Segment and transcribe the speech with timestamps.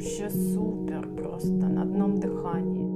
[0.00, 2.88] вообще супер просто, на одном дыхании.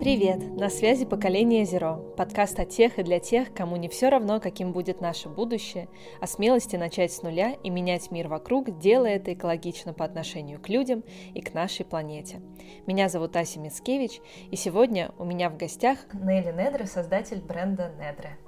[0.00, 0.58] Привет!
[0.58, 2.14] На связи поколение Zero.
[2.16, 5.88] Подкаст о тех и для тех, кому не все равно, каким будет наше будущее,
[6.22, 10.70] о смелости начать с нуля и менять мир вокруг, делая это экологично по отношению к
[10.70, 11.04] людям
[11.34, 12.40] и к нашей планете.
[12.86, 18.38] Меня зовут Ася Мицкевич, и сегодня у меня в гостях Нелли Недре, создатель бренда Недре.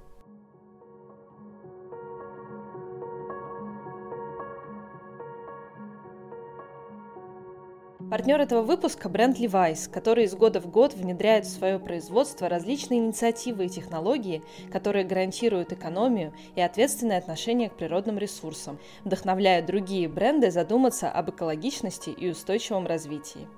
[8.15, 13.01] Партнер этого выпуска– бренд Levi's, который из года в год внедряет в свое производство различные
[13.01, 20.53] инициативы и технологии, которые гарантируют экономию и ответственное отношение к природным ресурсам, вдохновляя другие бренды
[20.53, 23.49] задуматься об экологичности и устойчивом развитии.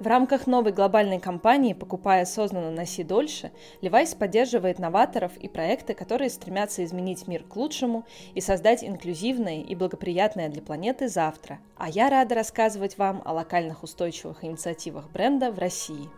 [0.00, 6.30] В рамках новой глобальной кампании «Покупая осознанно, носи дольше» Levi's поддерживает новаторов и проекты, которые
[6.30, 11.60] стремятся изменить мир к лучшему и создать инклюзивное и благоприятное для планеты завтра.
[11.76, 16.10] А я рада рассказывать вам о локальных устойчивых инициативах бренда в России.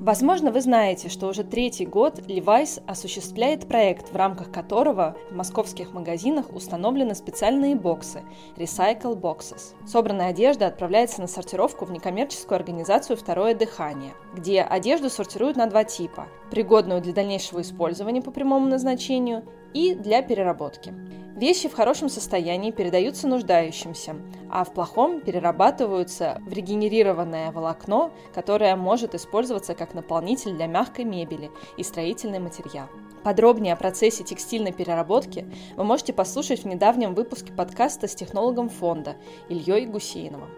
[0.00, 5.92] Возможно, вы знаете, что уже третий год Levi's осуществляет проект, в рамках которого в московских
[5.92, 8.22] магазинах установлены специальные боксы–
[8.56, 9.74] Recycle Boxes.
[9.86, 15.84] Собранная одежда отправляется на сортировку в некоммерческую организацию «Второе дыхание», где одежду сортируют на два
[15.84, 20.94] типа– пригодную для дальнейшего использования по прямому назначению и для переработки.
[21.36, 24.16] Вещи в хорошем состоянии передаются нуждающимся,
[24.48, 31.50] а в плохом перерабатываются в регенерированное волокно, которое может использоваться как наполнитель для мягкой мебели
[31.76, 32.86] и строительный материал.
[33.24, 39.16] Подробнее о процессе текстильной переработки вы можете послушать в недавнем выпуске подкаста с технологом фонда
[39.48, 40.50] Ильей Гусейновым.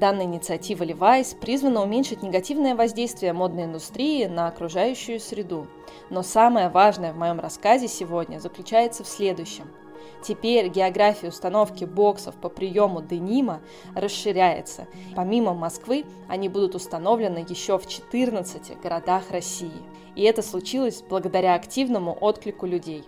[0.00, 5.66] Данная инициатива Levi's призвана уменьшить негативное воздействие модной индустрии на окружающую среду.
[6.08, 9.66] Но самое важное в моем рассказе сегодня заключается в следующем–
[10.22, 13.60] Теперь география установки боксов по приему денима
[13.94, 14.86] расширяется.
[15.16, 19.72] Помимо Москвы, они будут установлены еще в 14 городах России.
[20.16, 23.04] И это случилось благодаря активному отклику людей.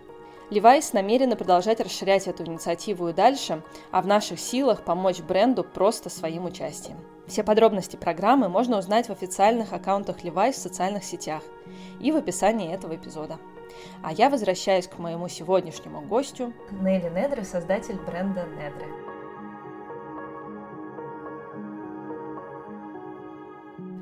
[0.53, 6.11] Levi's намерены продолжать расширять эту инициативу и дальше, а в наших силах помочь бренду просто
[6.11, 6.99] своим участием.
[7.27, 11.43] Все подробности программы можно узнать в официальных аккаунтах Levi's в социальных сетях
[12.01, 13.39] и в описании этого эпизода.
[14.03, 16.53] А я возвращаюсь к моему сегодняшнему гостю.
[16.71, 18.89] Нелли Недре, создатель бренда Недре.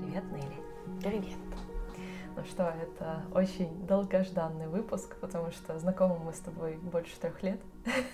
[0.03, 0.61] Привет, Нелли.
[1.00, 1.50] Привет.
[2.40, 7.60] Ну что, это очень долгожданный выпуск, потому что знакомы мы с тобой больше трех лет.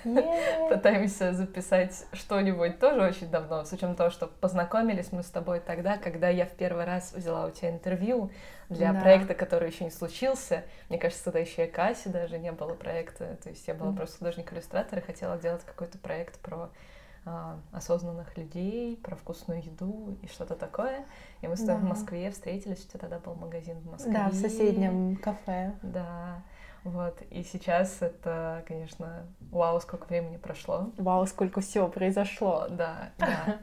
[0.05, 0.69] Yeah.
[0.69, 5.97] Пытаемся записать что-нибудь тоже очень давно, с учетом того, что познакомились мы с тобой тогда,
[5.97, 8.33] когда я в первый раз взяла у тебя интервью
[8.69, 9.01] для да.
[9.01, 10.65] проекта, который еще не случился.
[10.89, 13.37] Мне кажется, тогда еще и Касси даже не было проекта.
[13.45, 16.71] То есть я была просто художник-иллюстратор и хотела делать какой-то проект про
[17.73, 21.05] осознанных людей, про вкусную еду и что-то такое.
[21.43, 21.87] И мы с тобой да.
[21.87, 24.13] в Москве встретились, у тебя тогда был магазин в Москве.
[24.13, 25.75] Да, в соседнем кафе.
[25.83, 26.43] Да.
[26.85, 30.93] Вот, и сейчас это, конечно, вау, сколько времени прошло.
[30.97, 32.69] Вау, сколько всего произошло.
[32.71, 33.59] Да, да.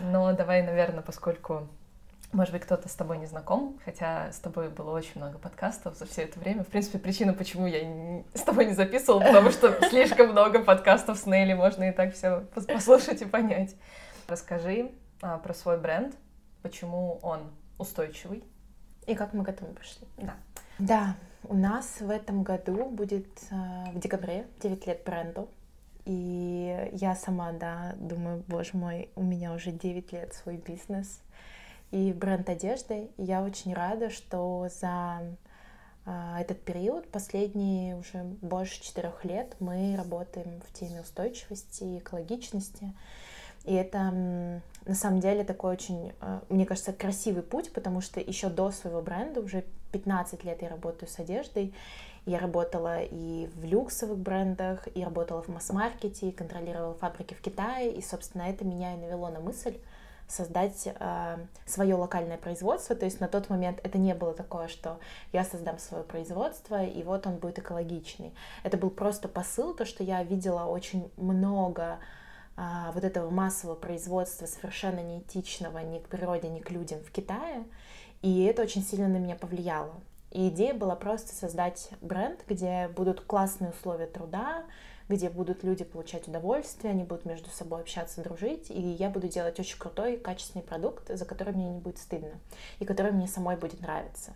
[0.00, 1.68] Но давай, наверное, поскольку
[2.34, 6.04] может быть, кто-то с тобой не знаком, хотя с тобой было очень много подкастов за
[6.04, 6.64] все это время.
[6.64, 11.18] В принципе, причина, почему я не, с тобой не записывала, потому что слишком много подкастов
[11.18, 13.76] с Нелли, можно и так все послушать и понять.
[14.26, 14.90] Расскажи
[15.22, 16.14] а, про свой бренд,
[16.62, 18.42] почему он устойчивый.
[19.06, 20.06] И как мы к этому пришли.
[20.16, 20.34] Да.
[20.78, 25.48] Да, у нас в этом году будет э, в декабре 9 лет бренду.
[26.04, 31.20] И я сама, да, думаю, боже мой, у меня уже 9 лет свой бизнес
[31.94, 33.08] и бренд одежды.
[33.16, 35.22] И я очень рада, что за
[36.04, 42.92] а, этот период, последние уже больше четырех лет, мы работаем в теме устойчивости, экологичности.
[43.64, 44.10] И это
[44.84, 49.00] на самом деле такой очень, а, мне кажется, красивый путь, потому что еще до своего
[49.00, 51.72] бренда, уже 15 лет я работаю с одеждой,
[52.26, 57.92] я работала и в люксовых брендах, и работала в масс-маркете, и контролировала фабрики в Китае,
[57.92, 59.76] и, собственно, это меня и навело на мысль
[60.28, 61.36] создать э,
[61.66, 62.96] свое локальное производство.
[62.96, 64.98] То есть на тот момент это не было такое, что
[65.32, 68.34] я создам свое производство, и вот он будет экологичный.
[68.62, 71.98] Это был просто посыл, то, что я видела очень много
[72.56, 72.62] э,
[72.92, 77.64] вот этого массового производства, совершенно неэтичного ни к природе, ни к людям в Китае.
[78.22, 79.94] И это очень сильно на меня повлияло.
[80.30, 84.64] И идея была просто создать бренд, где будут классные условия труда,
[85.08, 89.58] где будут люди получать удовольствие, они будут между собой общаться, дружить, и я буду делать
[89.60, 92.40] очень крутой, качественный продукт, за который мне не будет стыдно,
[92.78, 94.34] и который мне самой будет нравиться.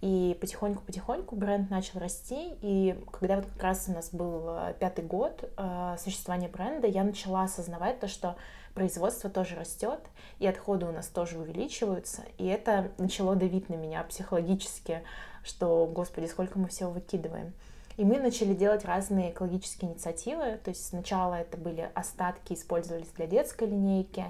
[0.00, 5.04] И потихоньку-потихоньку бренд начал расти, и когда вот как раз у нас был э, пятый
[5.04, 8.34] год э, существования бренда, я начала осознавать то, что
[8.74, 10.00] производство тоже растет,
[10.40, 15.02] и отходы у нас тоже увеличиваются, и это начало давить на меня психологически,
[15.44, 17.52] что, господи, сколько мы всего выкидываем.
[17.96, 20.58] И мы начали делать разные экологические инициативы.
[20.64, 24.24] То есть сначала это были остатки, использовались для детской линейки,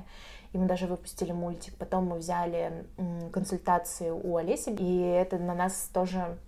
[0.52, 1.74] и мы даже выпустили мультик.
[1.76, 2.86] Потом мы взяли
[3.32, 6.38] консультации у Олеси, и это на нас тоже,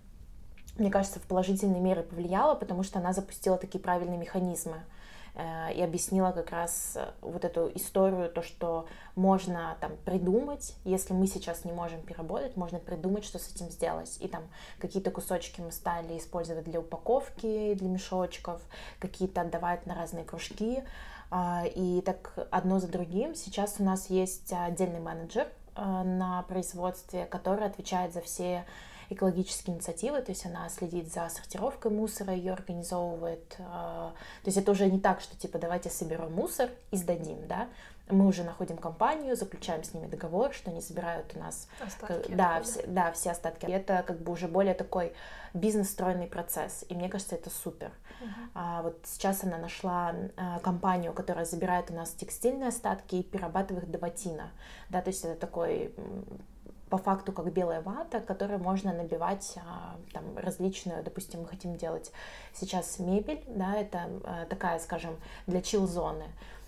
[0.77, 4.77] мне кажется, в положительной мере повлияло, потому что она запустила такие правильные механизмы
[5.37, 11.65] и объяснила как раз вот эту историю, то, что можно там придумать, если мы сейчас
[11.65, 14.17] не можем переработать, можно придумать, что с этим сделать.
[14.21, 14.43] И там
[14.79, 18.61] какие-то кусочки мы стали использовать для упаковки, для мешочков,
[18.99, 20.83] какие-то отдавать на разные кружки,
[21.31, 23.35] а, и так одно за другим.
[23.35, 28.65] Сейчас у нас есть отдельный менеджер а, на производстве, который отвечает за все
[29.09, 33.55] экологические инициативы, то есть она следит за сортировкой мусора, ее организовывает.
[33.59, 34.13] А,
[34.43, 37.67] то есть это уже не так, что типа давайте соберем мусор и сдадим, да,
[38.09, 42.61] мы уже находим компанию, заключаем с ними договор, что они забирают у нас остатки, да,
[42.61, 43.65] все, да, все остатки.
[43.65, 45.13] И это как бы уже более такой
[45.53, 46.85] бизнес-стройный процесс.
[46.89, 47.91] И мне кажется, это супер.
[48.21, 48.49] Uh-huh.
[48.53, 53.85] А, вот сейчас она нашла а, компанию, которая забирает у нас текстильные остатки и перерабатывает
[53.85, 54.51] их до ватина.
[54.89, 55.93] Да, то есть это такой
[56.89, 62.11] по факту как белая вата, которой можно набивать а, там различную, допустим, мы хотим делать
[62.53, 65.17] сейчас мебель, да, это а, такая, скажем,
[65.47, 66.25] для чил-зоны.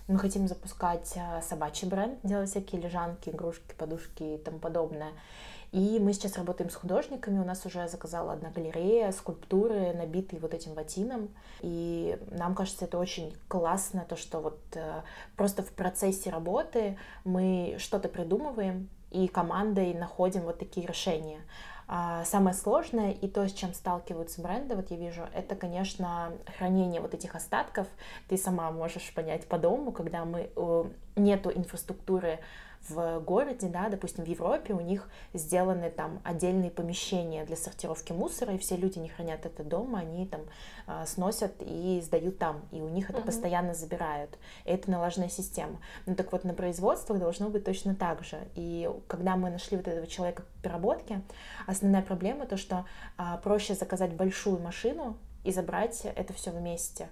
[0.08, 5.12] Мы хотим запускать а, собачий бренд, делать всякие лежанки, игрушки, подушки и тому подобное.
[5.70, 10.54] И мы сейчас работаем с художниками, у нас уже заказала одна галерея, скульптуры, набитые вот
[10.54, 11.28] этим ватином.
[11.60, 15.02] И нам кажется, это очень классно, то, что вот э,
[15.36, 21.40] просто в процессе работы мы что-то придумываем, и командой находим вот такие решения.
[21.90, 27.00] А самое сложное и то, с чем сталкиваются бренды, вот я вижу, это, конечно, хранение
[27.00, 27.86] вот этих остатков.
[28.28, 30.84] Ты сама можешь понять по дому, когда мы э,
[31.16, 32.40] нету инфраструктуры
[32.88, 38.54] в городе, да, допустим, в Европе у них сделаны там отдельные помещения для сортировки мусора,
[38.54, 40.42] и все люди не хранят это дома, они там
[40.86, 43.26] э, сносят и сдают там, и у них это uh-huh.
[43.26, 44.38] постоянно забирают.
[44.64, 45.78] И это налаженная система.
[46.06, 48.38] Ну так вот на производствах должно быть точно так же.
[48.54, 51.22] И когда мы нашли вот этого человека в переработке,
[51.66, 52.84] основная проблема то, что
[53.18, 57.08] э, проще заказать большую машину и забрать это все вместе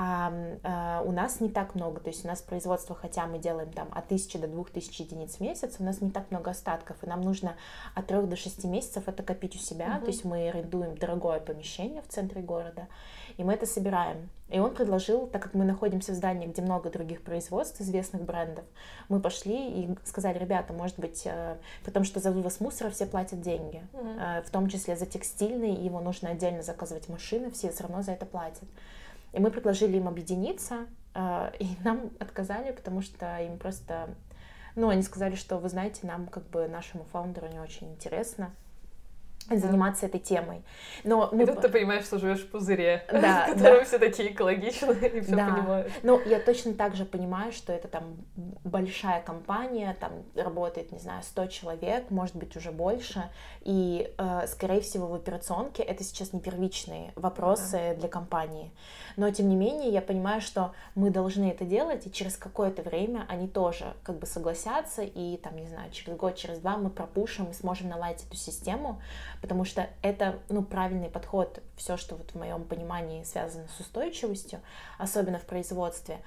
[0.00, 3.72] а, а у нас не так много, то есть у нас производство, хотя мы делаем
[3.72, 7.06] там от 1000 до 2000 единиц в месяц, у нас не так много остатков, и
[7.08, 7.56] нам нужно
[7.96, 10.02] от 3 до 6 месяцев это копить у себя, угу.
[10.02, 12.86] то есть мы арендуем дорогое помещение в центре города,
[13.38, 14.28] и мы это собираем.
[14.50, 18.64] И он предложил, так как мы находимся в здании, где много других производств, известных брендов,
[19.08, 23.40] мы пошли и сказали, ребята, может быть, э, потому что за вывоз мусора все платят
[23.40, 24.10] деньги, угу.
[24.46, 28.26] в том числе за текстильный, его нужно отдельно заказывать машины, все все равно за это
[28.26, 28.68] платят.
[29.32, 34.08] И мы предложили им объединиться, а, и нам отказали, потому что им просто...
[34.74, 38.52] Ну, они сказали, что, вы знаете, нам, как бы, нашему фаундеру не очень интересно
[39.56, 40.62] заниматься этой темой.
[41.04, 41.44] Но мы...
[41.44, 43.84] И тут ты понимаешь, что живешь в пузыре, да, в котором да.
[43.84, 45.46] все такие экологичные и все да.
[45.46, 45.92] понимают.
[46.02, 48.16] Ну, я точно так же понимаю, что это там
[48.64, 53.30] большая компания, там работает, не знаю, 100 человек, может быть, уже больше,
[53.62, 57.94] и, э, скорее всего, в операционке это сейчас не первичные вопросы да.
[57.94, 58.72] для компании.
[59.16, 63.26] Но, тем не менее, я понимаю, что мы должны это делать, и через какое-то время
[63.28, 67.50] они тоже как бы согласятся, и, там, не знаю, через год, через два мы пропушим
[67.50, 69.00] и сможем наладить эту систему,
[69.40, 74.60] потому что это, ну, правильный подход, все, что вот в моем понимании связано с устойчивостью,
[74.98, 76.18] особенно в производстве,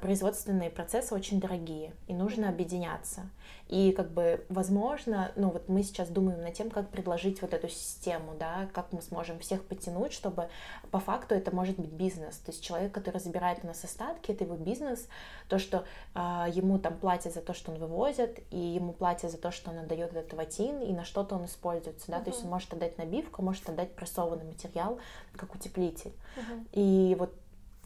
[0.00, 3.22] производственные процессы очень дорогие, и нужно объединяться.
[3.70, 7.68] И как бы, возможно, ну вот мы сейчас думаем над тем, как предложить вот эту
[7.68, 10.48] систему, да, как мы сможем всех подтянуть, чтобы
[10.90, 12.36] по факту это может быть бизнес.
[12.38, 15.06] То есть человек, который забирает у нас остатки, это его бизнес,
[15.48, 15.84] то, что
[16.16, 19.70] э, ему там платят за то, что он вывозит, и ему платят за то, что
[19.70, 22.24] он отдает этот ватин, и на что-то он используется, да, uh-huh.
[22.24, 24.98] то есть он может отдать набивку, может отдать прессованный материал,
[25.36, 26.12] как утеплитель.
[26.36, 26.66] Uh-huh.
[26.72, 27.32] И вот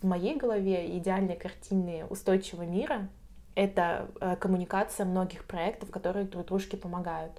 [0.05, 3.09] в моей голове идеальной картины устойчивого мира—
[3.55, 7.33] это э, коммуникация многих проектов, которые друг дружке помогают.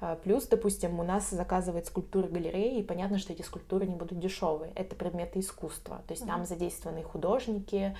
[0.00, 4.18] Э, плюс, допустим, у нас заказывает скульптуры галереи, и понятно, что эти скульптуры не будут
[4.18, 4.72] дешевые.
[4.74, 6.02] Это предметы искусства.
[6.08, 6.26] То есть mm-hmm.
[6.26, 7.96] там задействованы художники,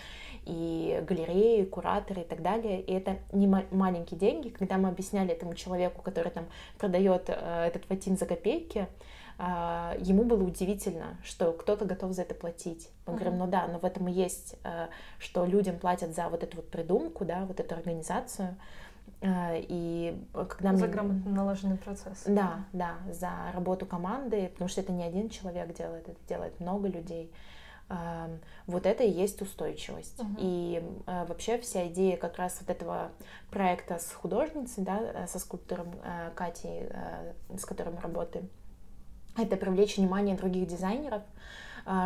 [0.46, 2.80] и галереи, и кураторы и так далее.
[2.80, 4.48] И это не маленькие деньги.
[4.48, 6.46] Когда мы объясняли этому человеку, который там
[6.76, 8.88] продает э, этот ватин за копейки,
[9.38, 12.90] ему было удивительно, что кто-то готов за это платить.
[13.06, 16.42] Мы говорим, ну да, но в этом и есть, э, что людям платят за вот
[16.42, 18.56] эту вот придумку, да, вот эту организацию,
[19.20, 20.94] Э, и когда за мне...
[20.94, 22.22] грамотно налаженный процесс.
[22.26, 26.88] Да, да, за работу команды, потому что это не один человек делает, это делает много
[26.88, 27.32] людей.
[28.66, 30.20] Вот это и есть устойчивость.
[30.20, 30.36] Uh-huh.
[30.36, 33.12] И э, вообще вся идея как раз вот этого
[33.50, 35.94] проекта с художницей, да, э, со скульптором
[36.34, 36.90] Катей,
[37.56, 38.50] с которым мы работаем,
[39.42, 41.22] это привлечь внимание других дизайнеров,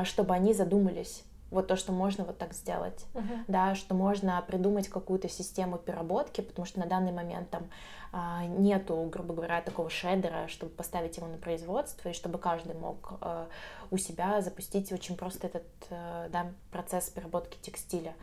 [0.05, 3.45] чтобы они задумались вот то, что можно вот так сделать, uh-huh.
[3.47, 7.69] да, что можно придумать какую-то систему переработки, потому что на данный момент там
[8.11, 13.19] а, нету, грубо говоря, такого шредера, чтобы поставить его на производство и чтобы каждый мог
[13.21, 13.49] а,
[13.91, 18.15] у себя запустить очень просто этот а, да, процесс переработки текстиля.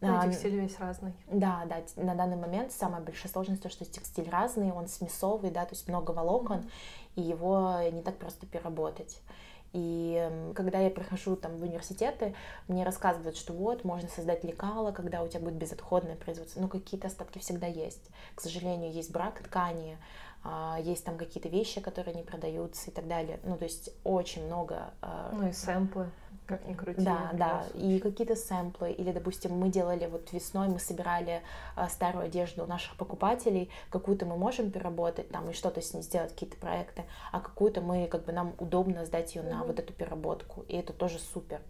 [0.00, 1.12] Ну, а, текстиль весь разный.
[1.30, 5.64] Да, да, на данный момент самая большая сложность то, что текстиль разный, он смесовый, да,
[5.64, 6.70] то есть много волокон, mm-hmm.
[7.16, 9.20] и его не так просто переработать.
[9.72, 12.34] И когда я прихожу там в университеты,
[12.68, 16.60] мне рассказывают, что вот, можно создать лекало, когда у тебя будет безотходное производство.
[16.60, 18.10] Но какие-то остатки всегда есть.
[18.34, 19.96] К сожалению, есть брак ткани,
[20.44, 23.40] а, есть там какие-то вещи, которые не продаются и так далее.
[23.44, 24.92] Ну, то есть очень много...
[25.00, 26.10] А, ну и сэмплы
[26.46, 27.00] как ни крути.
[27.00, 31.42] Да, да, и какие-то сэмплы, или, допустим, мы делали вот весной, мы собирали
[31.76, 36.02] а, старую одежду у наших покупателей, какую-то мы можем переработать там и что-то с ней
[36.02, 39.50] сделать, какие-то проекты, а какую-то мы, как бы, нам удобно сдать ее mm-hmm.
[39.50, 41.60] на вот эту переработку, и это тоже супер.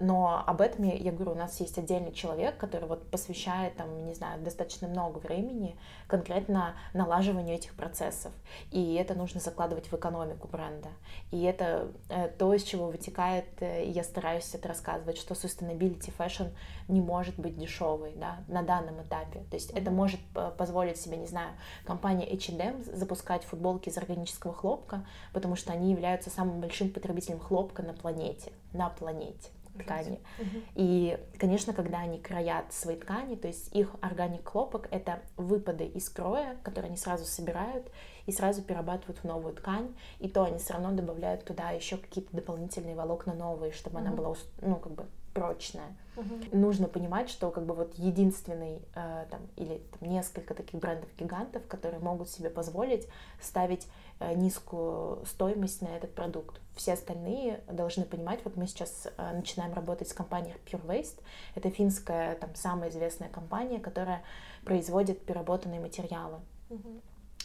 [0.00, 4.14] Но об этом я, говорю, у нас есть отдельный человек, который вот посвящает там, не
[4.14, 8.32] знаю, достаточно много времени конкретно налаживанию этих процессов.
[8.70, 10.88] И это нужно закладывать в экономику бренда.
[11.30, 16.50] И это э, то, из чего вытекает, э, я стараюсь это рассказывать, что sustainability fashion
[16.88, 19.40] не может быть дешевой да, на данном этапе.
[19.50, 20.20] То есть это может
[20.56, 21.50] позволить себе, не знаю,
[21.84, 27.82] компания H&M запускать футболки из органического хлопка, потому что они являются самым большим потребителем хлопка
[27.82, 28.52] на планете.
[28.76, 30.20] На планете ткани.
[30.38, 30.62] Угу.
[30.74, 36.08] И, конечно, когда они краят свои ткани, то есть их органик хлопок— это выпады из
[36.08, 37.90] кроя, которые они сразу собирают
[38.26, 42.34] и сразу перерабатывают в новую ткань, и то они все равно добавляют туда еще какие-то
[42.34, 44.06] дополнительные волокна новые, чтобы угу.
[44.06, 45.06] она была, ну, как бы
[45.36, 45.96] прочная.
[46.16, 46.56] Угу.
[46.56, 51.66] Нужно понимать, что как бы вот единственный э, там или там, несколько таких брендов гигантов,
[51.66, 53.06] которые могут себе позволить
[53.42, 53.86] ставить
[54.18, 56.60] э, низкую стоимость на этот продукт.
[56.74, 61.20] Все остальные должны понимать, вот мы сейчас э, начинаем работать с компанией Pure Waste.
[61.54, 64.22] Это финская там самая известная компания, которая
[64.64, 66.38] производит переработанные материалы.
[66.70, 67.00] Угу.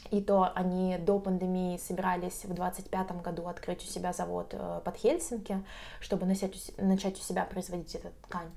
[0.09, 4.97] И то они до пандемии собирались в 2025 году открыть у себя завод э, под
[4.97, 5.63] Хельсинки,
[5.99, 8.51] чтобы начать, у себя производить эту ткань.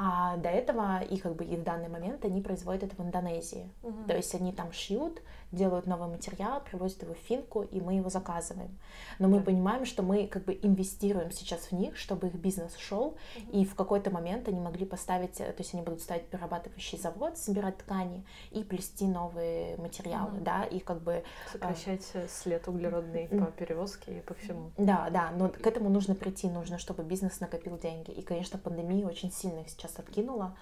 [0.00, 3.68] А до этого и как бы и в данный момент они производят это в Индонезии.
[3.82, 4.04] Угу.
[4.06, 8.08] То есть они там шьют, делают новый материал, привозят его в Финку, и мы его
[8.08, 8.78] заказываем.
[9.18, 13.16] Но мы понимаем, что мы как бы инвестируем сейчас в них, чтобы их бизнес шел,
[13.36, 13.50] mm-hmm.
[13.50, 17.36] и в какой-то момент они могли поставить, э, то есть они будут ставить перерабатывающий завод,
[17.36, 20.42] собирать ткани и плести новые материалы, mm-hmm.
[20.44, 21.24] да, и как бы...
[21.50, 22.28] Сокращать а...
[22.28, 24.70] след углеродный по перевозке и по всему.
[24.76, 28.10] Да, да, но к этому нужно прийти, нужно, чтобы бизнес накопил деньги.
[28.10, 30.56] И, конечно, пандемия очень сильно их сейчас откинула,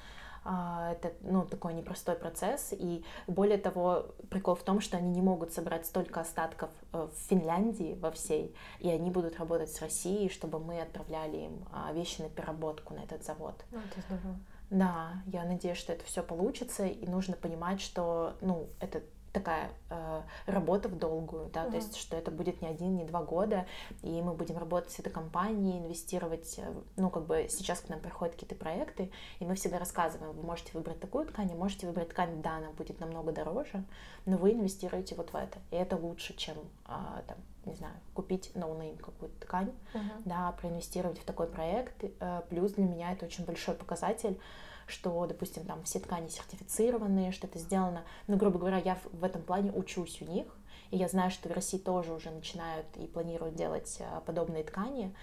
[0.48, 2.72] а, это ну, такой непростой процесс.
[2.72, 7.28] И более того, прикол в том, что они не могут собрать столько остатков э, в
[7.28, 12.22] Финляндии во всей, и они будут работать с Россией, чтобы мы отправляли им а, вещи
[12.22, 13.64] на переработку на этот завод.
[13.72, 14.38] Ну, это здорово.
[14.70, 19.02] Да, я надеюсь, что это все получится, и нужно понимать, что ну, это
[19.36, 21.72] такая э, работа в долгую, да, угу.
[21.72, 23.66] то есть что это будет не один, не два года,
[24.02, 28.00] и мы будем работать с этой компанией, инвестировать, э, ну как бы сейчас к нам
[28.00, 32.40] приходят какие-то проекты, и мы всегда рассказываем, вы можете выбрать такую ткань, можете выбрать ткань,
[32.40, 33.84] да, она будет намного дороже,
[34.24, 36.92] но вы инвестируете вот в это, и это лучше, чем э,
[37.26, 40.22] там не знаю, купить no-name какую-то ткань, uh-huh.
[40.24, 42.04] да, проинвестировать в такой проект.
[42.20, 44.38] Э, плюс для меня это очень большой показатель,
[44.86, 49.42] что, допустим, там все ткани сертифицированные, что это сделано, ну, грубо говоря, я в этом
[49.42, 50.46] плане учусь у них,
[50.90, 55.14] и я знаю, что в России тоже уже начинают и планируют делать а, подобные ткани,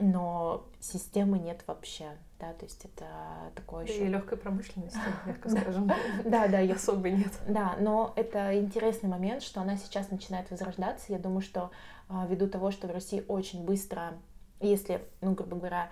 [0.00, 2.06] но системы нет вообще,
[2.38, 3.06] да, то есть это
[3.56, 4.04] такое еще...
[4.04, 5.90] И легкой промышленности, мягко скажем.
[6.24, 7.32] Да, да, и особо нет.
[7.48, 11.12] Да, но это интересный момент, что она сейчас начинает возрождаться.
[11.12, 11.72] Я думаю, что
[12.08, 14.14] а, ввиду того, что в России очень быстро,
[14.60, 15.90] если, ну, грубо говоря,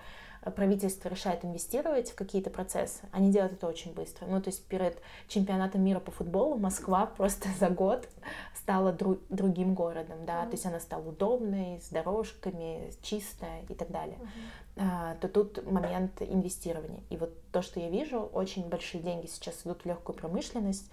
[0.55, 4.25] правительство решает инвестировать в какие-то процессы, они делают это очень быстро.
[4.25, 8.07] Ну, то есть перед чемпионатом мира по футболу Москва просто за год
[8.55, 10.45] стала дру- другим городом, да, mm-hmm.
[10.45, 14.17] то есть она стала удобной, с дорожками, чистая и так далее.
[14.17, 14.67] Mm-hmm.
[14.79, 17.01] А, то тут момент инвестирования.
[17.09, 20.91] И вот то, что я вижу, очень большие деньги сейчас идут в легкую промышленность,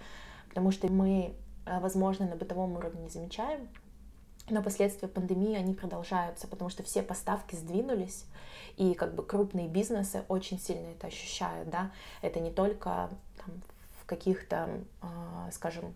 [0.49, 1.35] потому что мы,
[1.65, 3.67] а, возможно, на бытовом уровне не замечаем,
[4.49, 8.25] но последствия пандемии, они продолжаются, потому что все поставки сдвинулись,
[8.77, 13.61] и как бы крупные бизнесы очень сильно это ощущают, да, это не только там,
[14.01, 14.69] в каких-то,
[15.01, 15.95] а, скажем,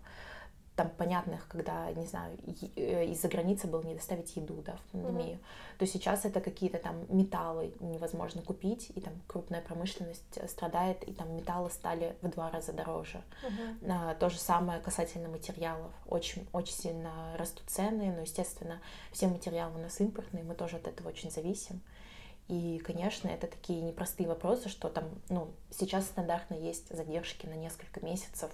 [0.79, 2.37] там понятных, когда, не знаю,
[2.77, 5.77] э, из-за границы было не доставить еду, да, в пандемию, mm-hmm.
[5.77, 11.35] то сейчас это какие-то там металлы невозможно купить, и там крупная промышленность страдает, и там
[11.35, 13.21] металлы стали в два раза дороже.
[13.43, 13.91] Mm-hmm.
[13.91, 15.91] А, то же самое касательно материалов.
[16.07, 18.79] Очень, очень сильно растут цены, но, естественно,
[19.11, 21.81] все материалы у нас импортные, мы тоже от этого очень зависим.
[22.47, 27.99] И, конечно, это такие непростые вопросы, что там, ну, сейчас стандартно есть задержки на несколько
[27.99, 28.49] месяцев,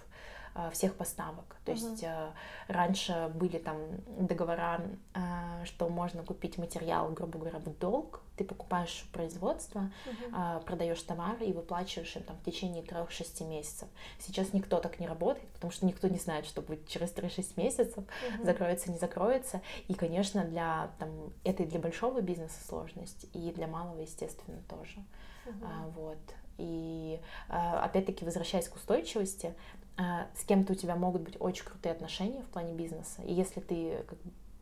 [0.71, 1.55] всех поставок.
[1.65, 1.75] То uh-huh.
[1.75, 2.31] есть э,
[2.67, 4.81] раньше были там договора,
[5.13, 8.21] э, что можно купить материал, грубо говоря, в долг.
[8.37, 10.63] Ты покупаешь производство, uh-huh.
[10.65, 13.87] продаешь товар и выплачиваешь им там в течение 3-6 месяцев.
[14.19, 18.03] Сейчас никто так не работает, потому что никто не знает, что будет через 3-6 месяцев,
[18.03, 18.45] uh-huh.
[18.45, 19.61] закроется, не закроется.
[19.87, 21.09] И, конечно, для там,
[21.43, 24.97] это и для большого бизнеса сложность, и для малого, естественно, тоже.
[25.45, 25.63] Uh-huh.
[25.63, 26.17] А, вот.
[26.57, 27.19] И
[27.49, 32.47] опять-таки, возвращаясь к устойчивости, а, с кем-то у тебя могут быть очень крутые отношения в
[32.47, 33.21] плане бизнеса.
[33.23, 34.17] И если ты как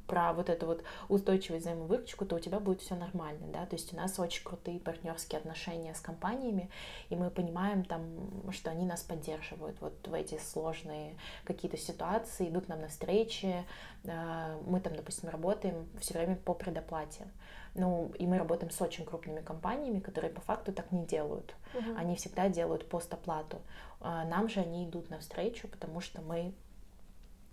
[0.07, 3.93] про вот эту вот устойчивую взаимовыручку, то у тебя будет все нормально, да, то есть
[3.93, 6.69] у нас очень крутые партнерские отношения с компаниями,
[7.09, 8.03] и мы понимаем там,
[8.51, 9.79] что они нас поддерживают.
[9.81, 13.65] Вот в эти сложные какие-то ситуации, идут нам на встречи,
[14.05, 17.27] а, мы там, допустим, работаем все время по предоплате,
[17.75, 21.55] ну, и мы работаем с очень крупными компаниями, которые по факту так не делают.
[21.73, 21.97] Uh-huh.
[21.97, 23.61] Они всегда делают постоплату.
[23.99, 26.53] А нам же они идут навстречу, потому что мы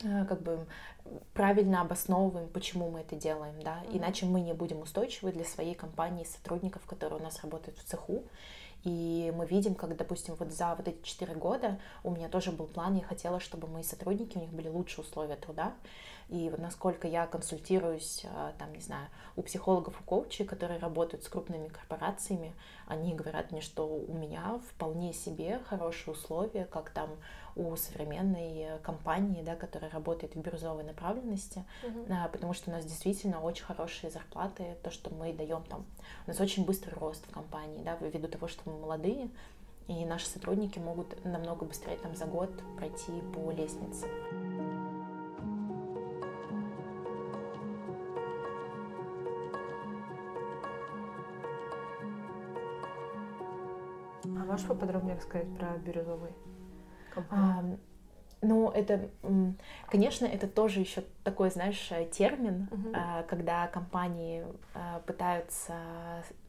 [0.02, 0.66] э, как бы
[1.32, 3.96] правильно обосновываем, почему мы это делаем, да, uh-huh.
[3.96, 8.22] иначе мы не будем устойчивы для своей компании, сотрудников, которые у нас работают в цеху,
[8.84, 12.66] и мы видим, как, допустим, вот за вот эти четыре года у меня тоже был
[12.66, 15.74] план, я хотела, чтобы мои сотрудники, у них были лучшие условия труда,
[16.30, 21.24] и вот насколько я консультируюсь, а, там, не знаю, у психологов, у коучей, которые работают
[21.24, 22.54] с крупными корпорациями,
[22.86, 27.10] они говорят мне, что у меня вполне себе хорошие условия, как там
[27.56, 32.30] у современной компании, да, которая работает в бирюзовой направленности, uh-huh.
[32.30, 35.84] потому что у нас действительно очень хорошие зарплаты, то, что мы даем там,
[36.26, 39.30] у нас очень быстрый рост в компании, да, ввиду того, что мы молодые,
[39.88, 44.06] и наши сотрудники могут намного быстрее там за год пройти по лестнице.
[54.50, 56.32] можешь поподробнее рассказать про бирюзовый
[58.42, 59.10] Ну, это,
[59.90, 63.26] конечно, это тоже еще такой, знаешь, термин, uh-huh.
[63.26, 65.74] когда компании а, пытаются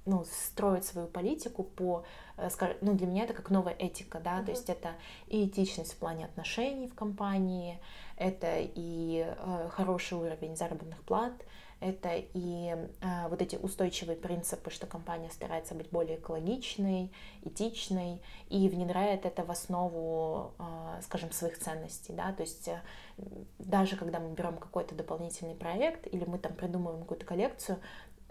[0.06, 2.06] ну, строить свою политику по,
[2.38, 4.45] э, ну, для меня это как новая этика, да, uh-huh.
[4.45, 4.91] то есть это
[5.28, 7.78] и этичность в плане отношений в компании,
[8.15, 11.34] это и э, хороший уровень заработных плат,
[11.81, 17.11] это и э, вот эти устойчивые принципы, что компания старается быть более экологичной,
[17.43, 22.81] этичной и внедряет это в основу, э, скажем, своих ценностей, да, то есть э,
[23.57, 27.79] даже когда мы берем какой-то дополнительный проект или мы там придумываем какую-то коллекцию,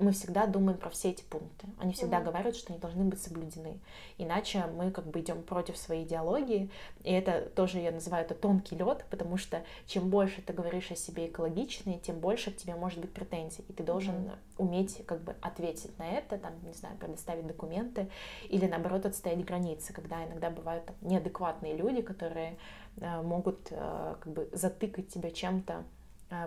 [0.00, 1.66] мы всегда думаем про все эти пункты.
[1.78, 2.24] Они всегда mm-hmm.
[2.24, 3.78] говорят, что они должны быть соблюдены.
[4.18, 6.70] Иначе мы как бы идем против своей идеологии.
[7.04, 10.96] И это тоже я называю это тонкий лед, потому что чем больше ты говоришь о
[10.96, 13.64] себе экологичный, тем больше к тебе может быть претензий.
[13.68, 14.38] И ты должен mm-hmm.
[14.58, 18.08] уметь как бы ответить на это, там, не знаю, предоставить документы
[18.48, 22.56] или наоборот отстоять границы, когда иногда бывают там, неадекватные люди, которые
[22.96, 25.84] э, могут э, как бы затыкать тебя чем-то,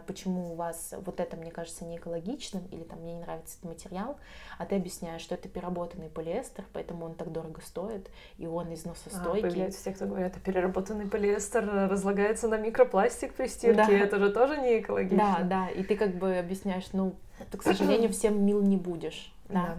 [0.08, 3.69] почему у вас вот это, мне кажется, не экологичным, или там мне не нравится этот
[3.69, 4.17] материал,
[4.58, 9.39] а ты объясняешь, что это переработанный полиэстер, поэтому он так дорого стоит, и он износостойкий.
[9.39, 13.91] А, появляются те, кто говорят, это переработанный полиэстер разлагается на микропластик при стирке, да.
[13.91, 15.38] это же тоже не экологично.
[15.39, 17.15] Да, да, и ты как бы объясняешь, ну,
[17.52, 19.34] ты, к сожалению, всем мил не будешь.
[19.50, 19.76] Да.
[19.76, 19.78] да.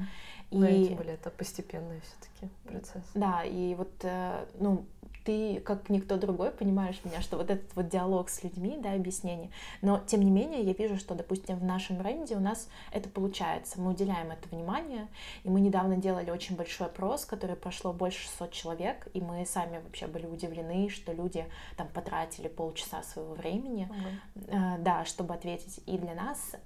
[0.50, 0.58] И...
[0.58, 3.02] Но тем более это постепенный все-таки процесс.
[3.14, 4.84] Да, и вот, э, ну,
[5.24, 9.50] ты, как никто другой, понимаешь меня, что вот этот вот диалог с людьми, да, объяснение.
[9.82, 13.80] Но, тем не менее, я вижу, что, допустим, в нашем бренде у нас это получается.
[13.80, 15.08] Мы уделяем это внимание,
[15.42, 19.78] и мы недавно делали очень большой опрос, который прошло больше 600 человек, и мы сами
[19.78, 23.88] вообще были удивлены, что люди там потратили полчаса своего времени,
[24.34, 24.82] mm-hmm.
[24.82, 25.80] да, чтобы ответить.
[25.86, 26.56] И для нас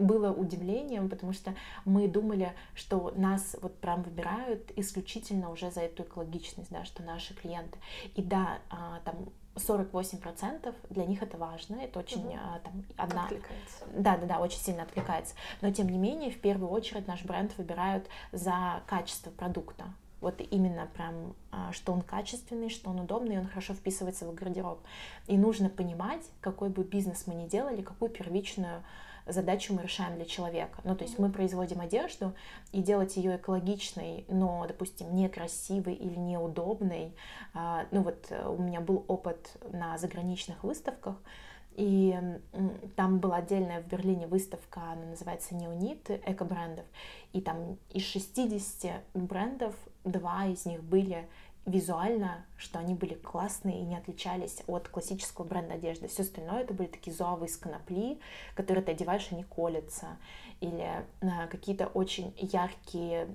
[0.00, 6.02] было удивлением, потому что мы думали, что нас вот прям выбирают исключительно уже за эту
[6.02, 7.78] экологичность, да, что наши клиенты.
[8.14, 12.38] И да, а, там 48% для них это важно, это очень угу.
[12.64, 13.24] там одна...
[13.24, 13.84] Откликается.
[13.94, 15.34] Да, да, да, очень сильно откликается.
[15.60, 19.84] Но тем не менее, в первую очередь наш бренд выбирают за качество продукта.
[20.20, 24.34] Вот именно прям, а, что он качественный, что он удобный, и он хорошо вписывается в
[24.34, 24.80] гардероб.
[25.26, 28.82] И нужно понимать, какой бы бизнес мы ни делали, какую первичную
[29.26, 30.80] задачу мы решаем для человека.
[30.84, 32.34] Ну, то есть мы производим одежду,
[32.72, 37.14] и делать ее экологичной, но, допустим, некрасивой или неудобной.
[37.54, 41.16] А, ну, вот э, у меня был опыт на заграничных выставках,
[41.76, 42.18] и
[42.96, 46.84] там была отдельная в Берлине выставка, она называется Неонит, эко-брендов.
[47.32, 51.28] И там из 60 брендов два из них были
[51.66, 56.08] визуально, что они были классные и не отличались от классического бренда одежды.
[56.08, 58.18] Все остальное это были такие зуавы из конопли,
[58.54, 60.16] которые ты одеваешь, они колятся.
[60.60, 63.28] Или а, какие-то очень яркие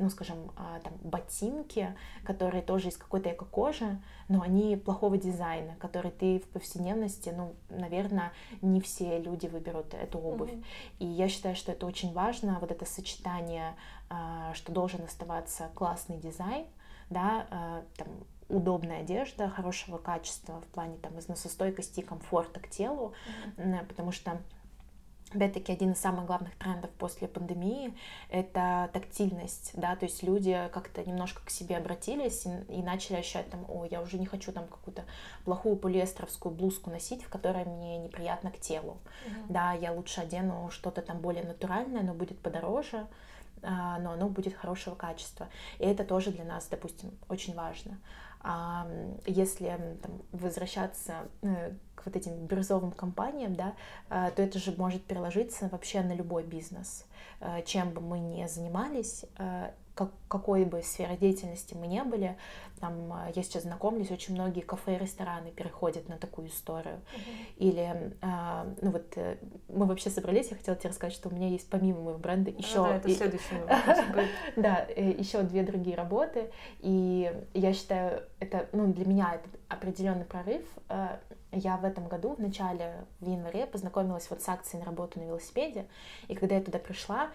[0.00, 6.10] ну, скажем, а, там, ботинки, которые тоже из какой-то эко-кожи, но они плохого дизайна, которые
[6.10, 10.52] ты в повседневности, ну, наверное, не все люди выберут эту обувь.
[10.52, 10.64] Mm-hmm.
[11.00, 13.76] И я считаю, что это очень важно, вот это сочетание,
[14.08, 16.64] а, что должен оставаться классный дизайн,
[17.10, 18.08] да, а, там,
[18.48, 23.12] удобная одежда, хорошего качества в плане там износостойкости и комфорта к телу,
[23.56, 23.86] mm-hmm.
[23.86, 24.40] потому что
[25.32, 27.94] Опять-таки, один из самых главных трендов после пандемии—
[28.30, 33.48] это тактильность, да, то есть люди как-то немножко к себе обратились и, и начали ощущать
[33.48, 35.04] там, о, я уже не хочу там какую-то
[35.44, 39.44] плохую полиэстеровскую блузку носить, в которой мне неприятно к телу, mm-hmm.
[39.50, 43.06] да, я лучше одену что-то там более натуральное, но будет подороже, а,
[43.62, 47.98] но оно будет хорошего качества, и это тоже для нас, допустим, очень важно.
[48.42, 48.86] А
[49.26, 53.74] если там, возвращаться э, к вот этим бирюзовым компаниям, да,
[54.08, 57.04] э, то это же может переложиться вообще на любой бизнес.
[57.40, 59.26] Э, чем бы мы ни занимались,
[59.94, 62.36] как, какой бы сферы деятельности мы не были,
[62.80, 67.00] там, а, я сейчас знакомлюсь, очень многие кафе и рестораны переходят на такую историю.
[67.14, 67.54] Uh-huh.
[67.58, 69.36] Или, а, ну вот, э,
[69.68, 72.78] мы вообще собрались, я хотела тебе рассказать, что у меня есть помимо моего бренда еще...
[72.78, 73.56] Ну, да, это следующий
[74.56, 80.24] Да, э, еще две другие работы, и я считаю, это, ну, для меня это определенный
[80.24, 80.62] прорыв.
[81.52, 85.24] Я в этом году, в начале, в январе, познакомилась вот с акцией на работу на
[85.24, 85.86] велосипеде,
[86.28, 87.30] и когда я туда пришла,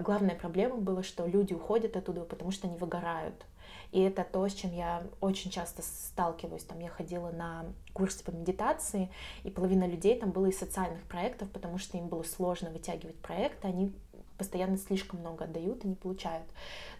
[0.00, 3.44] главная проблема была, что люди уходят оттуда, потому что они выгорают.
[3.92, 6.62] И это то, с чем я очень часто сталкиваюсь.
[6.62, 9.10] Там я ходила на курсы по медитации,
[9.42, 13.66] и половина людей там было из социальных проектов, потому что им было сложно вытягивать проекты,
[13.66, 13.92] они
[14.40, 16.46] постоянно слишком много отдают и не получают,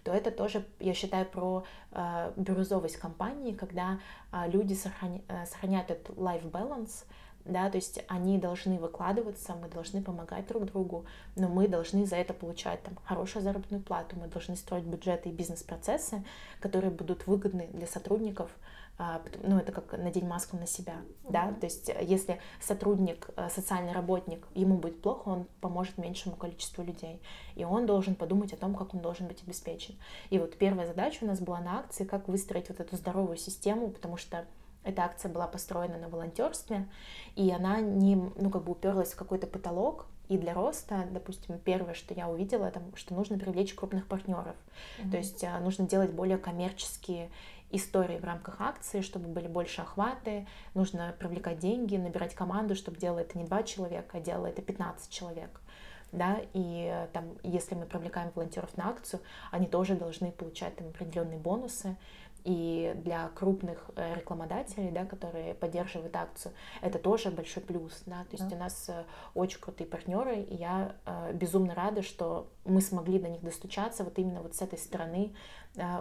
[0.05, 3.99] то это тоже, я считаю, про э, бирюзовость компании, когда
[4.31, 7.07] э, люди сохраня, э, сохраняют этот life balance,
[7.47, 12.17] да, то есть они должны выкладываться, мы должны помогать друг другу, но мы должны за
[12.17, 16.23] это получать там хорошую заработную плату, мы должны строить бюджеты и бизнес-процессы,
[16.61, 18.51] которые будут выгодны для сотрудников,
[19.43, 21.31] ну, это как надеть маску на себя, mm-hmm.
[21.33, 26.83] да, то есть если сотрудник, э, социальный работник, ему будет плохо, он поможет меньшему количеству
[26.85, 27.23] людей,
[27.55, 29.95] и он должен подумать о том, как он должен быть обеспечен.
[30.29, 33.89] И вот первая задача у нас была на акции, как выстроить вот эту здоровую систему,
[33.89, 34.45] потому что
[34.85, 36.89] эта акция была построена на волонтерстве,
[37.37, 41.93] и она не, ну, как бы уперлась в какой-то потолок, и для роста, допустим, первое,
[41.93, 44.55] что я увидела, это что нужно привлечь крупных партнеров.
[44.99, 45.11] Mm-hmm.
[45.11, 47.31] То есть а, нужно делать более коммерческие
[47.71, 53.21] истории в рамках акции, чтобы были больше охваты, нужно привлекать деньги, набирать команду, чтобы делало
[53.21, 55.61] это не два человека, а делало это 15 человек.
[56.13, 59.21] Да, и там, если мы привлекаем волонтеров на акцию,
[59.53, 61.97] они тоже должны получать там определенные бонусы,
[62.45, 68.03] и для крупных э, рекламодателей, да, которые поддерживают акцию, это тоже большой плюс.
[68.07, 68.25] Да?
[68.25, 68.57] То есть да.
[68.57, 73.29] у нас э, очень крутые партнеры, и я э, безумно рада, что мы смогли до
[73.29, 75.33] них достучаться вот именно вот с этой стороны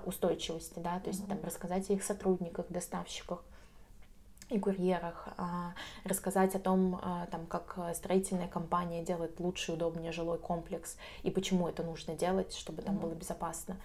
[0.05, 1.27] устойчивости, да, то есть mm-hmm.
[1.27, 3.43] там рассказать о их сотрудниках, доставщиках,
[4.49, 5.73] и курьерах, а,
[6.03, 11.67] рассказать о том, а, там, как строительная компания делает лучший, удобнее жилой комплекс и почему
[11.67, 13.01] это нужно делать, чтобы там mm-hmm.
[13.01, 13.77] было безопасно,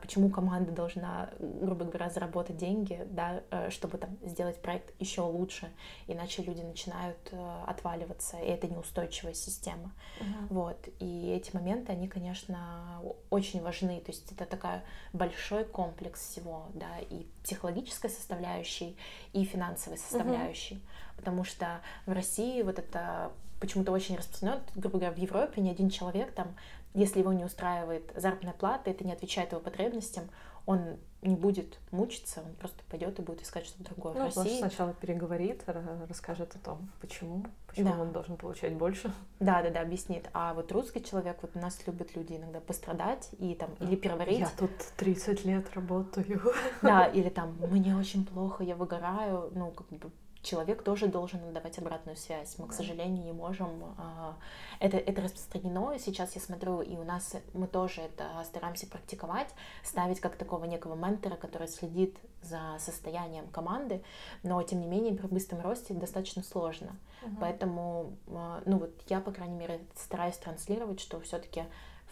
[0.00, 5.70] почему команда должна, грубо говоря, заработать деньги, да, э, чтобы там сделать проект еще лучше,
[6.06, 9.92] иначе люди начинают э, отваливаться, и это неустойчивая система.
[10.20, 10.46] Mm-hmm.
[10.50, 10.88] Вот.
[11.00, 16.98] И эти моменты, они, конечно, очень важны, то есть это такой большой комплекс всего, да,
[17.10, 18.96] и психологической составляющей,
[19.32, 20.82] и финансовой составляющей, угу.
[21.16, 25.90] потому что в России вот это почему-то очень распространено, грубо говоря, в Европе ни один
[25.90, 26.54] человек там,
[26.94, 30.28] если его не устраивает заработная плата, это не отвечает его потребностям,
[30.64, 34.14] он не будет мучиться, он просто пойдет и будет искать что-то другое.
[34.14, 35.62] Ну, в России сначала переговорит,
[36.08, 38.00] расскажет о том, почему, почему да.
[38.00, 39.12] он должен получать больше.
[39.40, 40.28] Да, да, да, объяснит.
[40.32, 44.40] А вот русский человек, вот у нас любят люди иногда пострадать и там или переварить.
[44.40, 46.40] Я тут 30 лет работаю.
[46.82, 50.10] Да, или там мне очень плохо, я выгораю, ну как бы
[50.46, 52.56] человек тоже должен давать обратную связь.
[52.58, 53.68] Мы, к сожалению, не можем.
[53.98, 54.36] А,
[54.78, 55.98] это, это распространено.
[55.98, 59.48] Сейчас я смотрю, и у нас мы тоже это стараемся практиковать,
[59.82, 64.02] ставить как такого некого ментора, который следит за состоянием команды,
[64.44, 66.96] но тем не менее при быстром росте достаточно сложно.
[67.22, 67.36] Uh-huh.
[67.40, 71.64] Поэтому, а, ну вот я, по крайней мере, стараюсь транслировать, что все-таки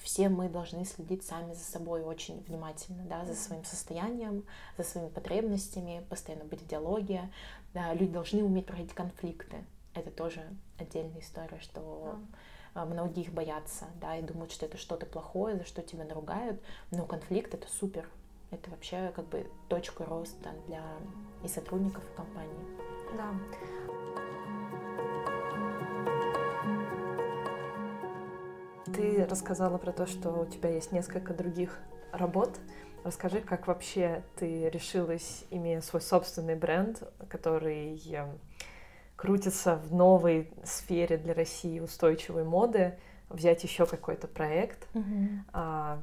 [0.03, 4.45] все мы должны следить сами за собой очень внимательно, да, за своим состоянием,
[4.77, 7.31] за своими потребностями, постоянно быть в диалоге.
[7.75, 9.65] Да, люди должны уметь проходить конфликты.
[9.95, 10.43] Это тоже
[10.79, 12.21] отдельная история, что
[12.73, 12.87] а.
[12.87, 17.05] многие их боятся, да, и думают, что это что-то плохое, за что тебя наругают, но
[17.05, 18.09] конфликт— это супер.
[18.53, 20.85] Это вообще как бы точка роста для
[21.43, 22.65] и сотрудников, и компании.
[23.17, 23.31] Да.
[28.93, 31.81] Ты рассказала про то, что у тебя есть несколько других
[32.13, 32.57] работ.
[33.05, 38.39] Расскажи, как вообще ты решилась, имея свой собственный бренд, который эм,
[39.15, 44.89] крутится в новой сфере для России устойчивой моды, взять еще какой-то проект.
[44.95, 45.29] Mm-hmm.
[45.53, 46.01] А,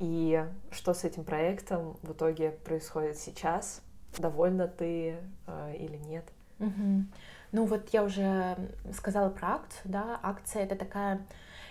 [0.00, 3.80] и что с этим проектом в итоге происходит сейчас?
[4.18, 6.24] Довольна ты а, или нет?
[6.58, 7.02] Mm-hmm.
[7.52, 8.56] Ну вот я уже
[8.92, 11.24] сказала про акцию, да, акция это такая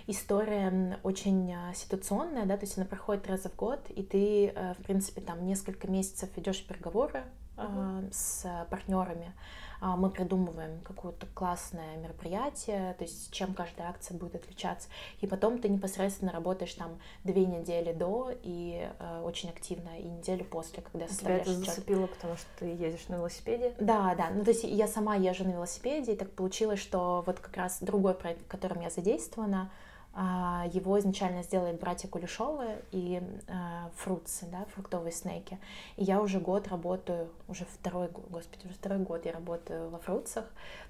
[0.10, 4.74] история очень а, ситуационная, да, то есть она проходит раз в год, и ты, э,
[4.74, 7.24] в принципе, там несколько месяцев ведешь переговоры
[7.58, 8.10] uh-huh.
[8.12, 9.34] с партнерами,
[9.82, 14.90] а, мы придумываем какое-то классное мероприятие, то есть чем каждая акция будет отличаться,
[15.22, 20.44] и потом ты непосредственно работаешь там две недели до и э, очень активно, и неделю
[20.44, 23.74] после, когда составляешь Тебя это зацепило, потому что ты едешь на велосипеде?
[23.80, 27.40] Да, да, ну то есть я сама езжу на велосипеде, и так получилось, что вот
[27.40, 29.72] как раз другой проект, в котором я задействована,
[30.16, 33.54] его изначально сделали братья Кулешовы и э,
[33.96, 35.58] фрукты, да, фруктовые снеки.
[35.98, 40.46] И я уже год работаю, уже второй, господи, уже второй год я работаю во фрукцах.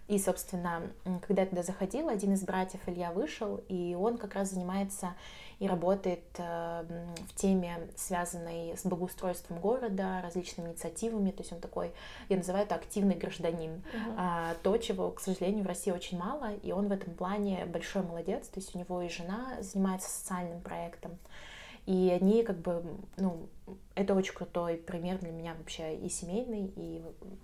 [0.07, 0.81] И, собственно,
[1.27, 5.13] когда я туда заходила, один из братьев Илья вышел, и он как раз занимается
[5.59, 6.83] и работает э,
[7.27, 11.31] в теме, связанной с благоустройством города, различными инициативами.
[11.31, 11.91] То есть он такой,
[12.29, 13.83] я называю это активный гражданин.
[13.93, 14.57] Uh-huh.
[14.63, 18.47] То, чего, к сожалению, в России очень мало, и он в этом плане большой молодец.
[18.47, 21.17] То есть у него и жена занимается социальным проектом.
[21.85, 22.83] И они как бы,
[23.17, 23.47] ну,
[23.95, 27.01] это очень крутой пример для меня вообще и семейный, и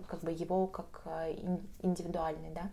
[0.08, 1.36] как бы его как э,
[1.82, 2.70] индивидуальный, да.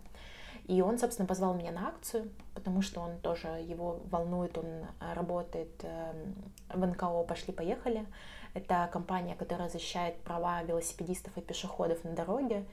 [0.65, 5.13] И он, собственно, позвал меня на акцию, потому что он тоже, его волнует, он э,
[5.13, 6.35] работает эм,
[6.69, 8.05] в НКО «Пошли-поехали».
[8.53, 12.65] Это компания, которая защищает права велосипедистов и пешеходов на дороге,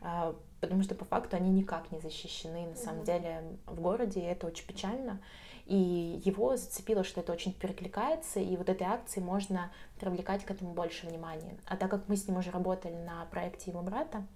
[0.00, 4.24] э, потому что по факту они никак не защищены на самом деле в городе, и
[4.24, 5.20] это очень печально.
[5.66, 10.72] И его зацепило, что это очень перекликается, и вот этой акции можно привлекать к этому
[10.72, 11.58] больше внимания.
[11.66, 14.26] А так как мы с ним уже работали на проекте его брата,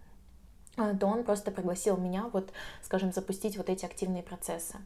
[0.99, 4.77] то он просто пригласил меня, вот, скажем, запустить вот эти активные процессы.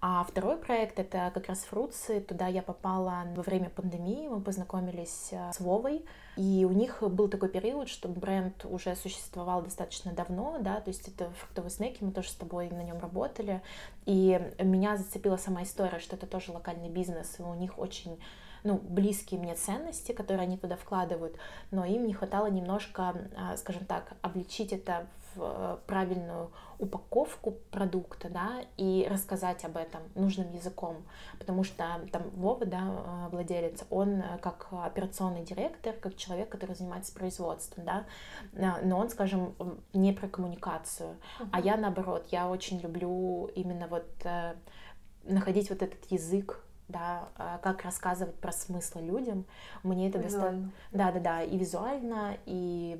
[0.00, 2.20] А второй проект— это как раз Фруцы.
[2.20, 4.28] Туда я попала во время пандемии.
[4.28, 6.04] Мы познакомились э, с Вовой.
[6.36, 11.08] И у них был такой период, что бренд уже существовал достаточно давно, да, то есть
[11.08, 13.60] это фруктовые снеки, мы тоже с тобой на нем работали.
[14.06, 18.20] И меня зацепила сама история, что это тоже локальный бизнес, и у них очень
[18.62, 21.36] ну, близкие мне ценности, которые они туда вкладывают,
[21.72, 28.28] но им не хватало немножко, а, скажем так, обличить это в э, правильную упаковку продукта,
[28.28, 30.96] да, и рассказать об этом нужным языком,
[31.38, 36.74] потому что там Вова, да, э, владелец, он э, как операционный директор, как человек, который
[36.74, 38.04] занимается производством, да,
[38.82, 39.54] но он, скажем,
[39.92, 41.48] не про коммуникацию, uh-huh.
[41.52, 44.08] а я наоборот, я очень люблю именно вот
[45.24, 47.28] находить вот этот язык да,
[47.62, 49.44] как рассказывать про смыслы людям,
[49.82, 50.72] мне это достаточно...
[50.90, 52.98] Да, да, да, и визуально, и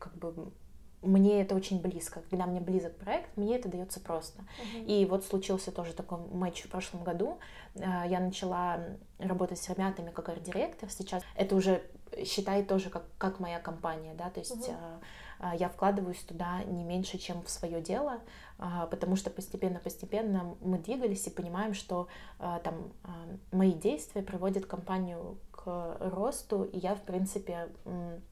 [0.00, 0.50] как бы
[1.02, 2.22] мне это очень близко.
[2.28, 4.42] Когда мне близок проект, мне это дается просто.
[4.42, 4.84] Uh-huh.
[4.84, 7.38] И вот случился тоже такой матч в прошлом году.
[7.76, 8.80] А, я начала
[9.18, 10.90] работать с ребятами как арт-директор.
[10.90, 11.82] Сейчас это уже
[12.24, 15.56] считай тоже как, как моя компания, да, то есть uh-huh.
[15.58, 18.20] я вкладываюсь туда не меньше, чем в свое дело,
[18.90, 22.08] потому что постепенно-постепенно мы двигались и понимаем, что
[22.38, 22.92] там
[23.52, 27.68] мои действия приводят компанию к росту, и я, в принципе,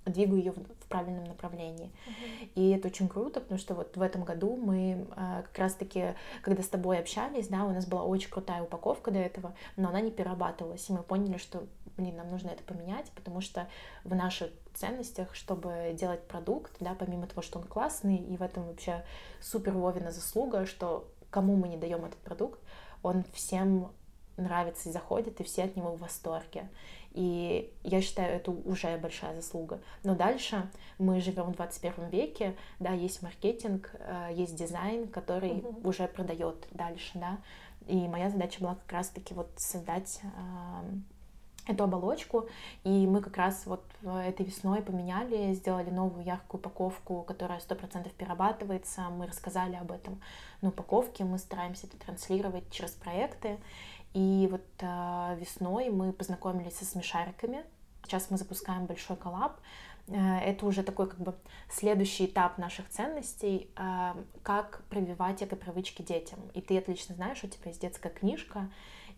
[0.06, 1.90] двигаю ее в правильном направлении.
[2.06, 2.48] Uh-huh.
[2.54, 6.62] И это очень круто, потому что вот в этом году мы а, как раз-таки, когда
[6.62, 10.10] с тобой общались, да, у нас была очень крутая упаковка до этого, но она не
[10.10, 13.68] перерабатывалась, и мы поняли, что, блин, нам нужно это поменять, потому что
[14.04, 18.66] в наших ценностях, чтобы делать продукт, да, помимо того, что он классный, и в этом
[18.66, 19.04] вообще
[19.40, 22.60] супер Вовина заслуга, что кому мы не даем этот продукт,
[23.02, 23.90] он всем
[24.36, 26.68] нравится и заходит, и все от него в восторге.
[27.12, 29.80] И я считаю, это уже большая заслуга.
[30.04, 30.68] Но дальше
[30.98, 35.88] мы живем в 21 веке, да, есть маркетинг, э, есть дизайн, который uh-huh.
[35.88, 37.38] уже продает дальше, да.
[37.86, 40.20] И моя задача была как раз-таки вот создать
[41.66, 42.48] эту оболочку,
[42.84, 48.12] и мы как раз вот этой весной поменяли, сделали новую яркую упаковку, которая сто процентов
[48.12, 50.20] перерабатывается, мы рассказали об этом
[50.60, 53.58] на упаковке, мы стараемся это транслировать через проекты,
[54.16, 57.62] и вот э, весной мы познакомились со смешариками,
[58.02, 59.60] сейчас мы запускаем большой коллаб,
[60.08, 61.34] э, это уже такой как бы
[61.70, 66.38] следующий этап наших ценностей, э, как прививать эко-привычки детям.
[66.54, 68.70] И ты отлично знаешь, у тебя есть детская книжка,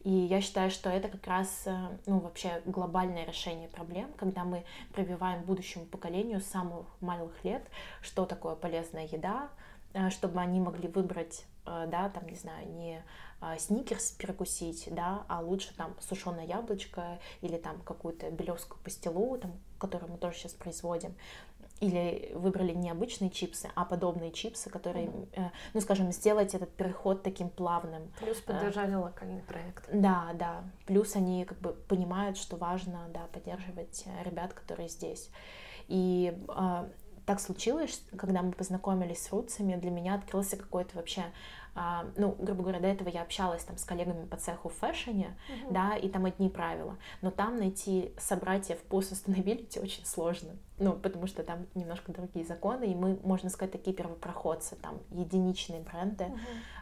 [0.02, 4.64] и я считаю, что это как раз, э, ну, вообще глобальное решение проблем, когда мы
[4.92, 7.64] прививаем будущему поколению с самых малых лет,
[8.02, 9.48] что такое полезная еда,
[9.92, 13.04] э, чтобы они могли выбрать, да, там, не знаю, не
[13.58, 20.12] сникерс перекусить, да, а лучше там сушеное яблочко или там какую-то белевскую пастилу, там, которую
[20.12, 21.14] мы тоже сейчас производим,
[21.80, 25.50] или выбрали не обычные чипсы, а подобные чипсы, которые, mm-hmm.
[25.74, 28.12] ну, скажем, сделать этот переход таким плавным.
[28.18, 29.88] Плюс поддержали э, локальный проект.
[29.92, 30.64] Да, да.
[30.86, 35.30] Плюс они как бы понимают, что важно, да, поддерживать э, ребят, которые здесь.
[35.86, 36.88] И э,
[37.28, 41.24] так случилось, когда мы познакомились с фруцами, для меня открылся какой-то вообще
[41.74, 45.36] а, ну, грубо говоря, до этого я общалась там с коллегами по цеху в фэшне,
[45.48, 45.72] uh-huh.
[45.72, 51.26] да, и там одни правила, но там найти собратьев по sustainability очень сложно, ну, потому
[51.26, 56.32] что там немножко другие законы, и мы, можно сказать, такие первопроходцы, там, единичные бренды,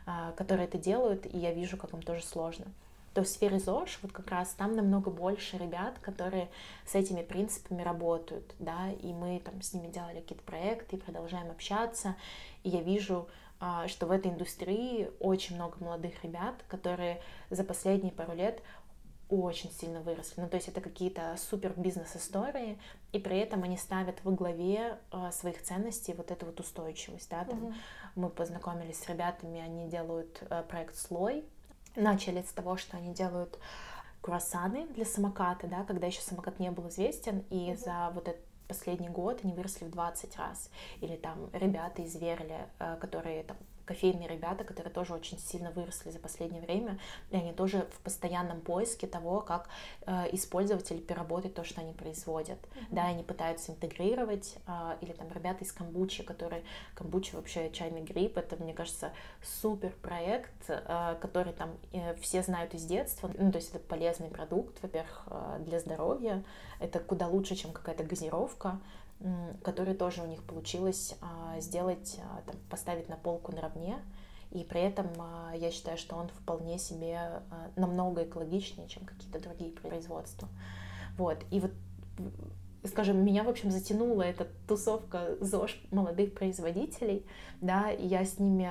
[0.07, 2.67] а, которые это делают, и я вижу, как им тоже сложно
[3.17, 6.51] то в сфере ЗОЖ вот как раз там намного больше ребят, которые
[6.85, 11.51] с этими принципами работают, да, и мы там с ними делали какие-то проекты, и продолжаем
[11.51, 12.15] общаться,
[12.63, 13.27] и я вижу,
[13.59, 18.61] а, что в этой индустрии очень много молодых ребят, которые за последние пару лет
[19.31, 20.43] очень сильно выросли.
[20.43, 22.79] Ну, то есть это какие-то супер бизнес-истории,
[23.13, 27.47] и при этом они ставят во главе э, своих ценностей вот эту вот устойчивость, да,
[27.47, 27.75] там mm-hmm.
[28.17, 31.47] мы познакомились с ребятами, они делают э, проект «Слой»,
[31.97, 33.59] начали с того, что они делают
[34.21, 37.77] круассаны для самоката, да, когда еще самокат не был известен, и mm-hmm.
[37.77, 40.71] за вот этот последний год они выросли в 20 раз.
[41.01, 46.11] Или там ребята из Верли, э, которые там кофейные ребята, которые тоже очень сильно выросли
[46.11, 46.99] за последнее время,
[47.31, 49.69] и они тоже в постоянном поиске того, как
[50.07, 52.59] э, использовать или переработать то, что они производят.
[52.59, 52.87] Mm-hmm.
[52.91, 56.63] Да, они пытаются интегрировать, э, или там ребята из камбучи, которые...
[56.95, 62.75] Камбуча вообще чайный гриб, это, мне кажется, супер проект, э, который там э, все знают
[62.75, 63.31] из детства.
[63.39, 66.43] Ну, то есть это полезный продукт, во-первых, э, для здоровья,
[66.81, 68.81] это куда лучше, чем какая-то газировка,
[69.63, 73.97] который тоже у них получилось а, сделать, а, там, поставить на полку наравне,
[74.51, 77.43] и при этом а, я считаю, что он вполне себе
[77.77, 80.49] намного экологичнее, чем какие-то другие производства.
[81.17, 81.73] Вот, и вот
[82.85, 87.27] скажем, меня, в общем, затянула эта тусовка ЗОЖ молодых производителей,
[87.61, 88.71] да, и я с ними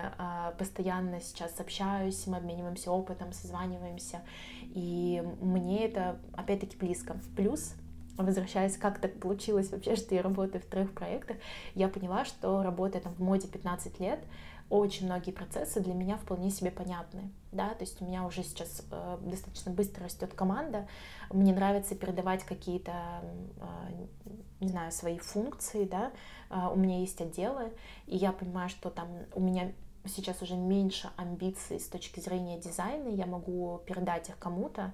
[0.58, 4.22] постоянно сейчас общаюсь, мы обмениваемся опытом, созваниваемся,
[4.74, 7.20] и мне это, опять-таки, близко.
[7.36, 7.74] Плюс
[8.18, 11.38] возвращаясь, как так получилось вообще, что я работаю в трех проектах,
[11.74, 14.20] я поняла, что работая там в моде 15 лет,
[14.70, 18.84] очень многие процессы для меня вполне себе понятны, да, то есть у меня уже сейчас
[18.90, 20.88] э, достаточно быстро растет команда,
[21.32, 22.92] мне нравится передавать какие-то,
[23.60, 24.06] э,
[24.62, 26.12] не знаю, свои функции, да,
[26.50, 27.72] э, у меня есть отделы,
[28.08, 29.72] и я понимаю, что там у меня
[30.08, 34.94] сейчас уже меньше амбиций с точки зрения дизайна, я могу передать их кому-то,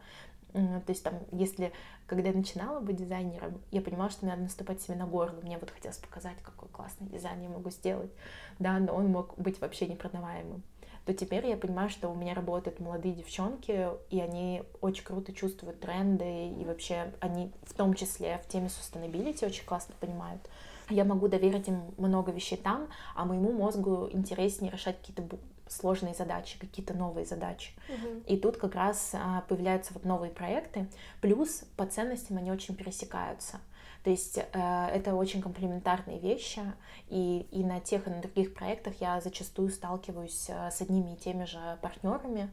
[0.53, 1.71] то есть там, если,
[2.07, 5.39] когда я начинала быть дизайнером, я понимала, что мне надо наступать себе на горло.
[5.41, 8.11] Мне вот хотелось показать, какой классный дизайн я могу сделать,
[8.59, 10.63] да, но он мог быть вообще непродаваемым
[11.05, 15.79] то теперь я понимаю, что у меня работают молодые девчонки, и они очень круто чувствуют
[15.79, 20.41] тренды, и вообще они в том числе в теме sustainability очень классно понимают.
[20.89, 25.23] Я могу доверить им много вещей там, а моему мозгу интереснее решать какие-то
[25.71, 27.71] сложные задачи, какие-то новые задачи.
[27.87, 28.25] Uh-huh.
[28.25, 30.87] И тут как раз а, появляются вот новые проекты,
[31.21, 33.59] плюс по ценностям они очень пересекаются.
[34.03, 36.61] То есть э, это очень комплементарные вещи,
[37.07, 41.17] и, и на тех и на других проектах я зачастую сталкиваюсь э, с одними и
[41.17, 42.51] теми же партнерами,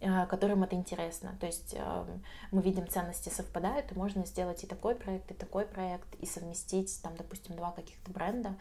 [0.00, 1.36] э, которым это интересно.
[1.38, 2.04] То есть э,
[2.50, 6.98] мы видим ценности совпадают, и можно сделать и такой проект, и такой проект, и совместить
[7.02, 8.54] там, допустим, два каких-то бренда.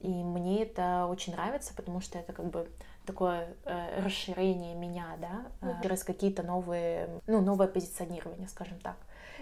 [0.00, 2.68] И мне это очень нравится, потому что это как бы
[3.06, 5.82] такое э, расширение меня, да, uh-huh.
[5.82, 8.96] через какие-то новые, ну, новое позиционирование, скажем так.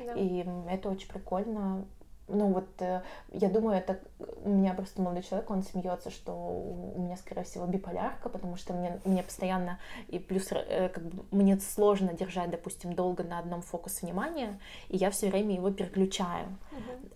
[0.05, 0.15] Да.
[0.15, 1.85] И это очень прикольно.
[2.29, 3.99] ну вот э, я думаю, это
[4.45, 8.73] у меня просто молодой человек, он смеется, что у меня, скорее всего, биполярка, потому что
[8.75, 13.63] мне, мне постоянно и плюс э, как бы мне сложно держать, допустим, долго на одном
[13.63, 14.59] фокус внимания,
[14.89, 16.47] и я все время его переключаю.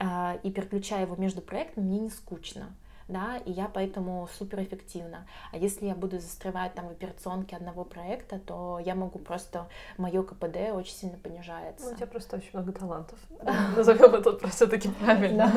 [0.00, 0.40] Uh-huh.
[0.42, 2.68] И переключаю его между проектами, мне не скучно
[3.08, 5.26] да, и я поэтому суперэффективна.
[5.50, 10.22] А если я буду застревать там в операционке одного проекта, то я могу просто, мое
[10.22, 11.86] КПД очень сильно понижается.
[11.86, 13.18] Ну, у тебя просто очень много талантов.
[13.76, 15.50] Назовем это просто таки правильно.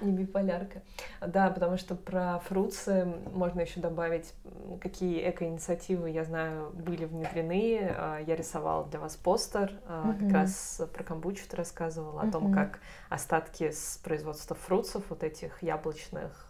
[0.00, 0.82] Не биполярка.
[1.20, 4.32] Да, потому что про фруксы можно еще добавить,
[4.80, 7.94] какие эко-инициативы, я знаю, были внедрены.
[7.94, 12.52] А, я рисовала для вас постер, а, как раз про камбучу ты рассказывала, о том,
[12.54, 16.46] как остатки с производства фруцев, вот этих яблочных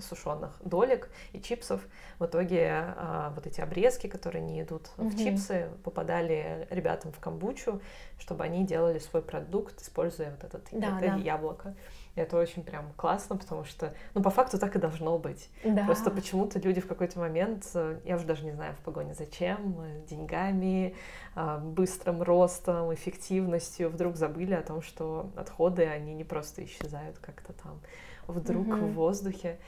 [0.00, 1.80] сушеных долек и чипсов.
[2.18, 5.08] В итоге а, вот эти обрезки, которые не идут угу.
[5.08, 7.80] в чипсы, попадали ребятам в камбучу,
[8.18, 11.16] чтобы они делали свой продукт, используя вот этот, да, это да.
[11.16, 11.74] яблоко.
[12.14, 15.48] И это очень прям классно, потому что, ну, по факту так и должно быть.
[15.64, 15.84] Да.
[15.84, 19.80] Просто почему-то люди в какой-то момент, э, я уже даже не знаю, в погоне зачем,
[19.80, 20.94] э, деньгами,
[21.34, 27.54] а, быстрым ростом, эффективностью, вдруг забыли о том, что отходы, они не просто исчезают как-то
[27.54, 27.80] там
[28.26, 28.90] вдруг mm-hmm.
[28.90, 29.58] в воздухе.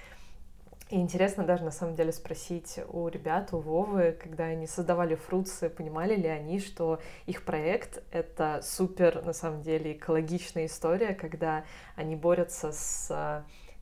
[0.91, 5.71] И интересно даже на самом деле спросить у ребят, у Вовы, когда они создавали фруксы,
[5.71, 11.65] понимали ли они, что их проект— это супер, на самом деле, экологичная история, когда
[11.97, 13.11] они борются с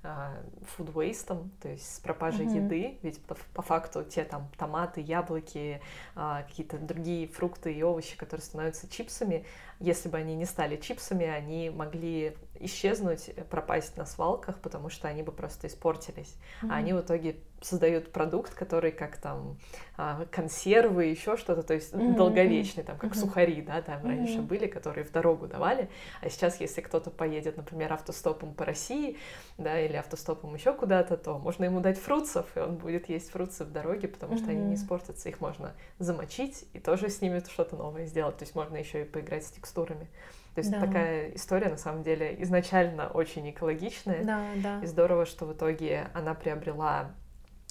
[0.02, 2.64] food а, waste, то есть с пропажей mm-hmm.
[2.64, 5.80] еды, ведь по, по факту те там томаты, яблоки,
[6.14, 9.44] а, какие-то другие фрукты и овощи, которые становятся чипсами,
[9.80, 15.22] если бы они не стали чипсами, они могли исчезнуть, пропасть на свалках, потому что они
[15.22, 16.36] бы просто испортились.
[16.62, 16.68] Mm-hmm.
[16.70, 19.58] А они в итоге создают продукт, который как там
[19.96, 22.16] а, консервы, еще что-то, то есть mm-hmm.
[22.16, 23.20] долговечный, там как mm-hmm.
[23.20, 24.08] сухари, да, там mm-hmm.
[24.08, 25.88] раньше были, которые в дорогу давали.
[26.20, 29.16] А сейчас, если кто-то поедет, например, автостопом по России,
[29.58, 33.64] да, или автостопом еще куда-то, то можно ему дать фруцев, и он будет есть фруцы
[33.64, 34.50] в дороге, потому что mm-hmm.
[34.50, 35.28] они не испортятся.
[35.28, 38.36] Их можно замочить и тоже с ними что-то новое сделать.
[38.38, 40.08] То есть можно еще и поиграть с текстурами.
[40.54, 40.80] То есть да.
[40.80, 44.24] такая история, на самом деле, изначально очень экологичная.
[44.24, 44.80] Да, да.
[44.82, 47.10] И здорово, что в итоге она приобрела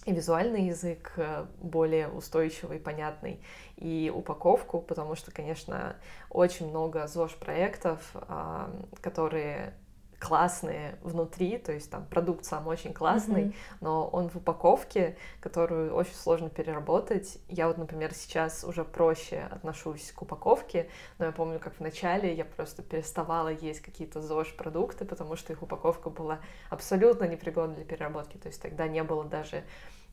[0.06, 3.40] и визуальный язык э, более устойчивый, понятный,
[3.78, 5.96] и упаковку, потому что, конечно,
[6.30, 8.14] очень много ЗОЖ-проектов,
[9.02, 9.74] которые
[10.22, 13.78] классные внутри, то есть там продукт сам очень классный, mm-hmm.
[13.82, 17.40] но он в упаковке, которую очень сложно переработать.
[17.48, 22.34] Я вот, например, сейчас уже проще отношусь к упаковке, но я помню, как в начале
[22.36, 28.38] я просто переставала есть какие-то ЗОЖ-продукты, потому что их упаковка была абсолютно непригодна для переработки,
[28.38, 29.64] то есть тогда не было даже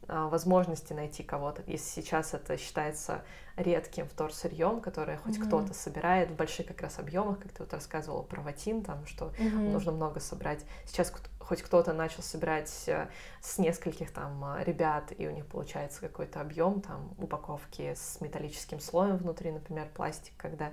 [0.09, 1.62] возможности найти кого-то.
[1.66, 3.22] Если сейчас это считается
[3.56, 5.46] редким вторсырьем, которое хоть mm-hmm.
[5.46, 9.26] кто-то собирает в больших как раз объемах, как ты вот рассказывала про ватин, там, что
[9.26, 9.72] mm-hmm.
[9.72, 10.64] нужно много собрать.
[10.86, 13.09] Сейчас хоть кто-то начал собирать э,
[13.40, 18.80] с нескольких там э, ребят, и у них получается какой-то объем там упаковки с металлическим
[18.80, 20.72] слоем внутри, например, пластик, когда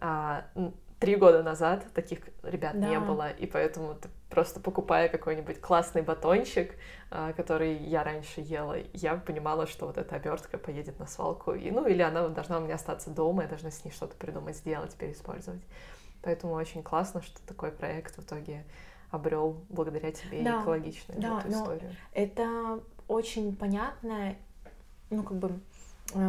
[0.00, 0.44] а,
[0.98, 2.88] три года назад таких ребят да.
[2.88, 6.74] не было, и поэтому ты просто покупая какой-нибудь классный батончик,
[7.10, 11.70] а, который я раньше ела, я понимала, что вот эта обертка поедет на свалку, и,
[11.70, 14.94] ну или она должна у меня остаться дома, я должна с ней что-то придумать, сделать,
[14.94, 15.62] переиспользовать.
[16.22, 18.64] Поэтому очень классно, что такой проект в итоге
[19.10, 21.96] обрел благодаря тебе да, экологичную да, эту историю.
[22.12, 24.36] Это очень понятная,
[25.10, 25.60] ну как бы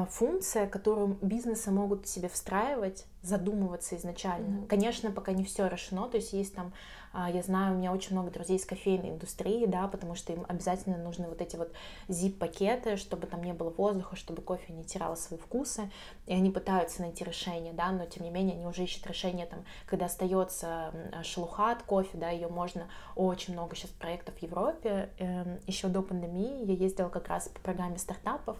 [0.10, 4.62] функция, которую бизнесы могут себе встраивать, задумываться изначально.
[4.62, 4.68] Mm-hmm.
[4.68, 6.74] Конечно, пока не все решено, то есть есть там,
[7.12, 10.46] а, я знаю, у меня очень много друзей из кофейной индустрии, да, потому что им
[10.48, 11.72] обязательно нужны вот эти вот
[12.08, 15.90] zip-пакеты, чтобы там не было воздуха, чтобы кофе не теряло свои вкусы,
[16.28, 19.66] и они пытаются найти решение, да, но тем не менее они уже ищут решение там,
[19.88, 20.92] когда остается
[21.24, 26.02] шелуха от кофе, да, ее можно, очень много сейчас проектов в Европе, эм, еще до
[26.02, 28.58] пандемии я ездила как раз по программе стартапов,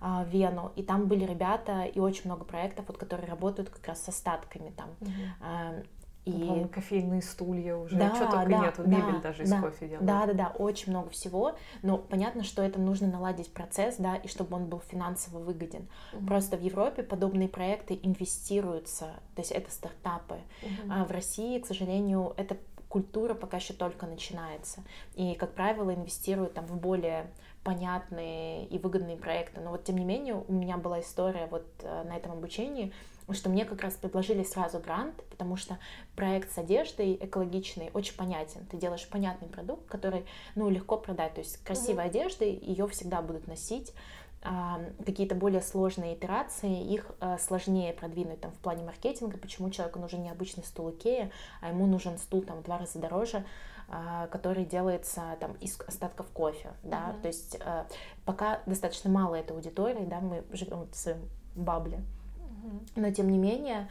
[0.00, 4.02] а, Вену, и там были ребята и очень много проектов, вот, которые работают как раз
[4.02, 4.90] с остатками там.
[5.00, 5.84] Угу.
[6.24, 9.62] И кофейные стулья уже, да, что только да, нет, вот мебель да, даже из да,
[9.62, 10.06] кофе делают.
[10.06, 14.28] Да, да, да, очень много всего, но понятно, что это нужно наладить процесс, да, и
[14.28, 15.88] чтобы он был финансово выгоден.
[16.12, 16.26] Угу.
[16.26, 20.34] Просто в Европе подобные проекты инвестируются, то есть это стартапы.
[20.62, 20.92] Угу.
[20.92, 24.82] А в России, к сожалению, это культура пока еще только начинается.
[25.14, 27.30] И, как правило, инвестируют там в более
[27.68, 29.60] понятные и выгодные проекты.
[29.60, 32.94] Но вот тем не менее у меня была история вот э, на этом обучении,
[33.30, 35.78] что мне как раз предложили сразу грант, потому что
[36.16, 38.64] проект с одеждой экологичный очень понятен.
[38.70, 41.34] Ты делаешь понятный продукт, который ну, легко продать.
[41.34, 42.08] То есть красивая mm-hmm.
[42.08, 43.92] одежда, ее всегда будут носить.
[45.04, 50.22] какие-то более сложные итерации, их э, сложнее продвинуть там в плане маркетинга, почему человеку нужен
[50.22, 53.44] не обычный стул Икея, а ему нужен стул там в два раза дороже,
[54.30, 57.20] который делается там из остатков кофе, да, mm-hmm.
[57.22, 57.84] то есть э,
[58.24, 61.20] пока достаточно мало этой аудитории, да, мы живем в своем
[61.54, 62.02] бабле,
[62.96, 63.88] но тем не менее,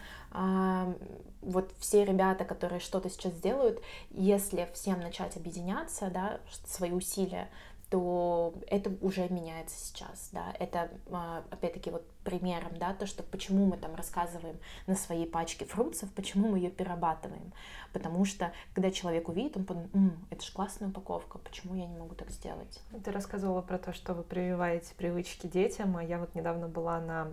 [1.42, 3.82] вот все ребята, которые что-то сейчас делают,
[4.12, 7.50] если всем начать объединяться, да, свои усилия,
[7.90, 13.66] то это уже меняется сейчас, да, это, а, опять-таки, вот примером, да, то, что почему
[13.66, 14.58] мы там рассказываем
[14.88, 17.54] на своей пачке фруктов, почему мы ее перерабатываем,
[17.94, 21.98] потому что, когда человек увидит, он подумает, М, это же классная упаковка, почему я не
[21.98, 22.82] могу так сделать?
[23.04, 27.32] Ты рассказывала про то, что вы прививаете привычки детям, а я вот недавно была на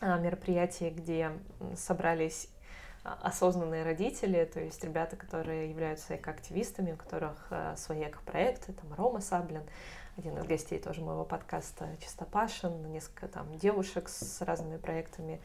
[0.00, 1.32] а, мероприятии, где
[1.76, 2.48] собрались
[3.02, 9.20] осознанные родители, то есть ребята, которые являются экоактивистами, у которых э, свои экопроекты, там Рома
[9.20, 9.62] Саблин,
[10.16, 15.40] один из гостей тоже моего подкаста Чистопашин, несколько там девушек с разными проектами,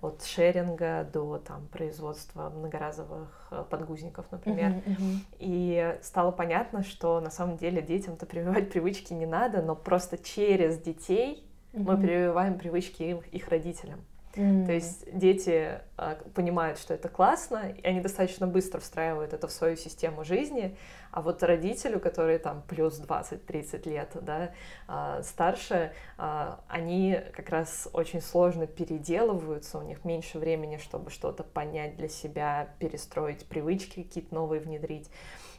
[0.00, 4.72] от шеринга до там производства многоразовых э, подгузников, например.
[4.72, 5.16] Uh-huh, uh-huh.
[5.38, 10.78] И стало понятно, что на самом деле детям-то прививать привычки не надо, но просто через
[10.78, 11.82] детей uh-huh.
[11.82, 14.04] мы прививаем привычки их, их родителям.
[14.36, 14.66] Mm.
[14.66, 19.52] То есть дети а, понимают, что это классно, и они достаточно быстро встраивают это в
[19.52, 20.76] свою систему жизни,
[21.14, 24.52] а вот родителю, которые там плюс 20-30 лет, да,
[24.88, 31.44] а, старше, а, они как раз очень сложно переделываются, у них меньше времени, чтобы что-то
[31.44, 35.08] понять для себя, перестроить привычки какие-то новые внедрить.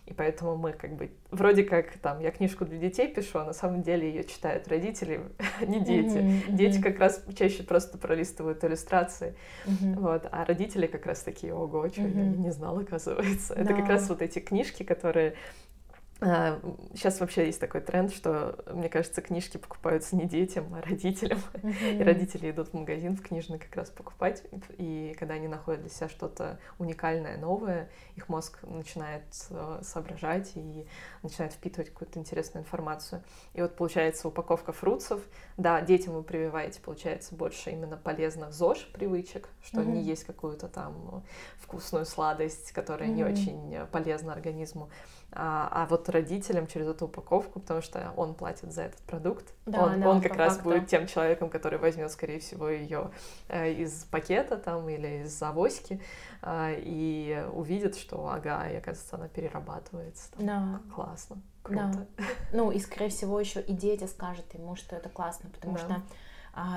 [0.06, 3.54] И поэтому мы как бы вроде как там я книжку для детей пишу, а на
[3.54, 5.22] самом деле ее читают родители,
[5.62, 6.18] а не дети.
[6.18, 9.36] Mm-hmm, Дети как раз чаще просто пролистывают иллюстрации,
[9.66, 10.00] mm-hmm.
[10.00, 12.20] вот, а родители как раз такие, ого, что mm-hmm.
[12.20, 13.56] я не знала, оказывается.
[13.56, 13.62] Да.
[13.62, 15.36] Это как раз вот эти книжки, которые
[16.20, 21.40] Сейчас а, вообще есть такой тренд, что, мне кажется, книжки покупаются не детям, а родителям.
[21.54, 22.00] Mm-hmm.
[22.00, 24.44] И родители идут в магазин в книжный как раз покупать.
[24.78, 30.88] И когда они находят для себя что-то уникальное, новое, их мозг начинает э, соображать и
[31.22, 33.22] начинает впитывать какую-то интересную информацию.
[33.54, 35.22] И вот получается упаковка фруцев.
[35.58, 39.92] Да, детям вы прививаете, получается, больше именно полезных ЗОЖ привычек, что mm-hmm.
[39.92, 41.26] не есть какую-то там
[41.58, 43.14] вкусную сладость, которая mm-hmm.
[43.14, 44.90] не очень полезна организму
[45.32, 49.84] а, а вот родителям через эту упаковку, потому что он платит за этот продукт, да,
[49.84, 50.70] он, да, он как раз факту.
[50.70, 53.12] будет тем человеком, который возьмет, скорее всего, ее
[53.50, 56.02] э, из пакета там или из авоськи
[56.42, 60.32] э, и увидит, что, ага, и, оказывается, она перерабатывается.
[60.32, 60.82] Там, да.
[60.94, 61.42] Классно.
[61.64, 62.08] Круто.
[62.18, 62.24] Да.
[62.54, 65.80] Ну и, скорее всего, еще и дети скажут ему, что это классно, потому да.
[65.80, 66.02] что а,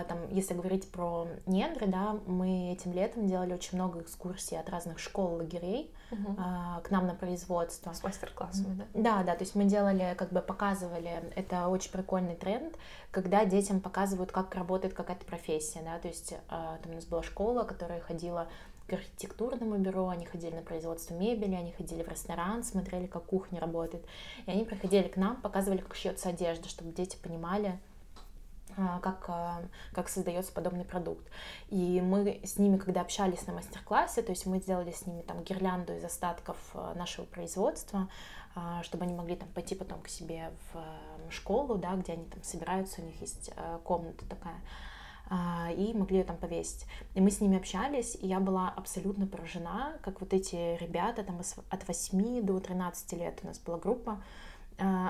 [0.09, 4.99] там, если говорить про Нендры, да, мы этим летом делали очень много экскурсий от разных
[4.99, 6.35] школ, лагерей угу.
[6.37, 7.93] а, к нам на производство.
[7.93, 8.85] С мастер-классами, да?
[8.95, 12.77] Да, да, то есть мы делали, как бы показывали, это очень прикольный тренд,
[13.13, 17.23] когда детям показывают, как работает какая-то профессия, да, то есть а, там у нас была
[17.23, 18.49] школа, которая ходила
[18.89, 23.61] к архитектурному бюро, они ходили на производство мебели, они ходили в ресторан, смотрели, как кухня
[23.61, 24.05] работает.
[24.47, 27.79] И они приходили к нам, показывали, как шьется одежда, чтобы дети понимали, а,
[29.03, 29.63] как, а,
[29.93, 31.27] как создается подобный продукт.
[31.69, 35.43] И мы с ними, когда общались на мастер-классе, то есть мы сделали с ними там
[35.43, 38.09] гирлянду из остатков а, нашего производства,
[38.83, 43.03] чтобы они могли там пойти потом к себе в школу, да, где они там собираются,
[43.03, 43.53] у них есть
[43.85, 44.61] комната такая,
[45.77, 46.85] и могли ее там повесить.
[47.15, 51.41] И мы с ними общались, и я была абсолютно поражена, как вот эти ребята там
[51.71, 54.21] от 8 до 13 лет у нас была группа,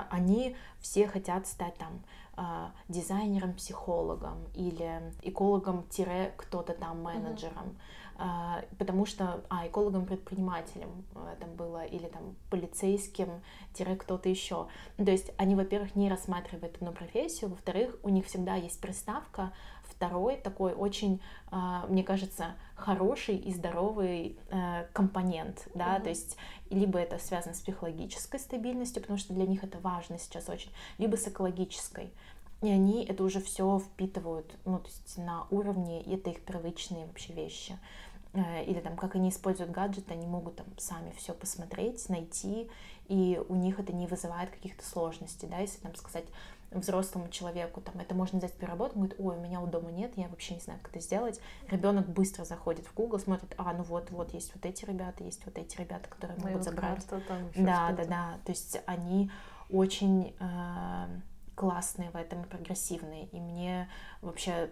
[0.09, 2.01] они все хотят стать там
[2.41, 7.77] а, дизайнером, психологом или экологом-кто-то там менеджером.
[8.19, 8.75] Mm-hmm.
[8.77, 14.67] Потому что, а, экологом-предпринимателем э, там было, или там полицейским-кто-то еще.
[14.97, 19.53] То есть они, во-первых, не рассматривают одну профессию, во-вторых, у них всегда есть приставка,
[19.83, 24.37] второй такой очень, а, мне кажется, хороший и здоровый
[24.93, 26.03] компонент, да, mm-hmm.
[26.03, 26.37] то есть
[26.69, 31.15] либо это связано с психологической стабильностью, потому что для них это важно сейчас очень, либо
[31.15, 32.11] с экологической.
[32.61, 37.05] И они это уже все впитывают, ну, то есть на уровне, и это их привычные
[37.05, 37.77] вообще вещи.
[38.33, 42.69] Э, или там, как они используют гаджеты, они могут там сами все посмотреть, найти,
[43.07, 46.25] и у них это не вызывает каких-то сложностей, да, если там сказать,
[46.71, 50.27] взрослому человеку, там, это можно взять переработку, говорит, ой, у меня у дома нет, я
[50.27, 51.41] вообще не знаю, как это сделать.
[51.69, 55.43] Ребенок быстро заходит в Google, смотрит, а, ну вот, вот, есть вот эти ребята, есть
[55.45, 57.03] вот эти ребята, которые Моя могут забрать.
[57.07, 59.31] Карта, там да, да, да, то есть они
[59.71, 61.19] очень э,
[61.55, 63.89] классные в этом и прогрессивные, и мне
[64.21, 64.69] вообще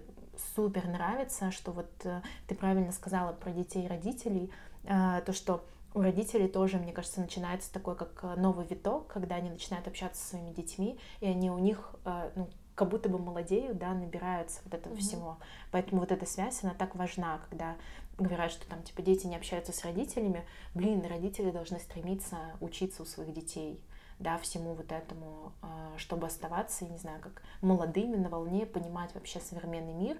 [0.55, 4.51] супер нравится, что вот э, ты правильно сказала про детей и родителей,
[4.83, 5.63] э, то, что
[5.93, 10.21] у родителей тоже, мне кажется, начинается такой как э, новый виток, когда они начинают общаться
[10.21, 11.95] со своими детьми, и они у них,
[12.35, 14.99] ну, как будто бы молодеют, да, набираются вот этого mm-hmm.
[14.99, 15.37] всего.
[15.71, 17.75] Поэтому вот эта связь, она так важна, когда
[18.17, 20.45] говорят, что там, типа, дети не общаются с родителями.
[20.73, 23.81] Блин, родители должны стремиться учиться у своих детей,
[24.19, 29.13] да, всему вот этому, а, чтобы оставаться, я не знаю, как молодыми на волне, понимать
[29.13, 30.19] вообще современный мир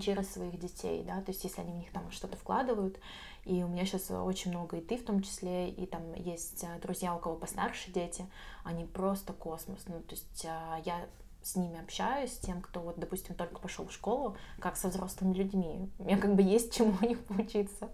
[0.00, 2.98] через своих детей, да, то есть если они в них там что-то вкладывают,
[3.44, 6.78] и у меня сейчас очень много, и ты в том числе, и там есть а,
[6.78, 8.26] друзья, у кого постарше дети,
[8.64, 11.06] они просто космос, ну, то есть а, я
[11.42, 15.34] с ними общаюсь, с тем, кто вот, допустим, только пошел в школу, как со взрослыми
[15.34, 15.90] людьми.
[15.98, 17.90] У меня как бы есть чему у них поучиться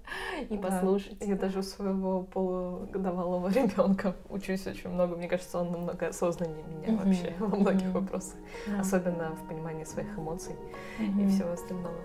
[0.48, 1.16] и да, послушать.
[1.20, 5.16] Я даже у своего полугодовалого ребенка учусь очень много.
[5.16, 7.04] Мне кажется, он намного осознаннее меня mm-hmm.
[7.04, 7.92] вообще во многих mm-hmm.
[7.92, 8.36] вопросах,
[8.66, 8.80] да.
[8.80, 10.54] особенно в понимании своих эмоций
[10.98, 11.26] mm-hmm.
[11.26, 11.96] и всего остального.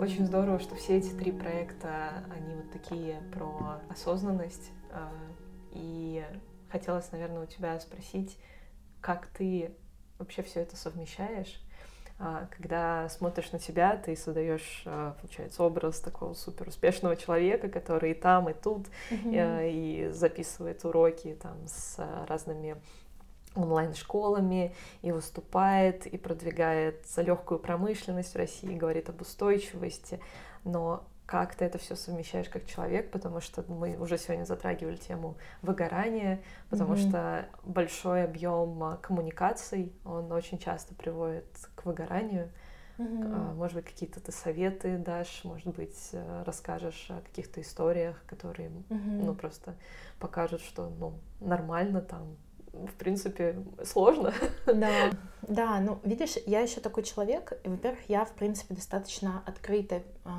[0.00, 4.70] Очень здорово, что все эти три проекта, они вот такие про осознанность.
[4.90, 5.12] А,
[5.70, 6.24] и
[6.70, 8.38] хотелось, наверное, у тебя спросить,
[9.00, 9.74] как ты
[10.18, 11.60] вообще все это совмещаешь?
[12.18, 18.12] А, когда смотришь на себя, ты создаешь, а, получается, образ такого супер успешного человека, который
[18.12, 19.70] и там, и тут, mm-hmm.
[19.70, 22.76] и записывает уроки там с разными
[23.54, 30.20] онлайн-школами и выступает, и продвигает легкую промышленность в России, говорит об устойчивости,
[30.64, 35.36] но как ты это все совмещаешь как человек, потому что мы уже сегодня затрагивали тему
[35.62, 37.08] выгорания, потому mm-hmm.
[37.08, 42.50] что большой объем коммуникаций, он очень часто приводит к выгоранию.
[42.98, 43.54] Mm-hmm.
[43.54, 49.24] Может быть, какие-то ты советы дашь, может быть, э, расскажешь о каких-то историях, которые, mm-hmm.
[49.24, 49.74] ну, просто
[50.18, 52.36] покажут, что, ну, нормально там
[52.72, 54.32] в принципе, сложно.
[54.66, 55.10] Да,
[55.42, 60.30] да, ну, видишь, я еще такой человек, и, во-первых, я, в принципе, достаточно открыто э,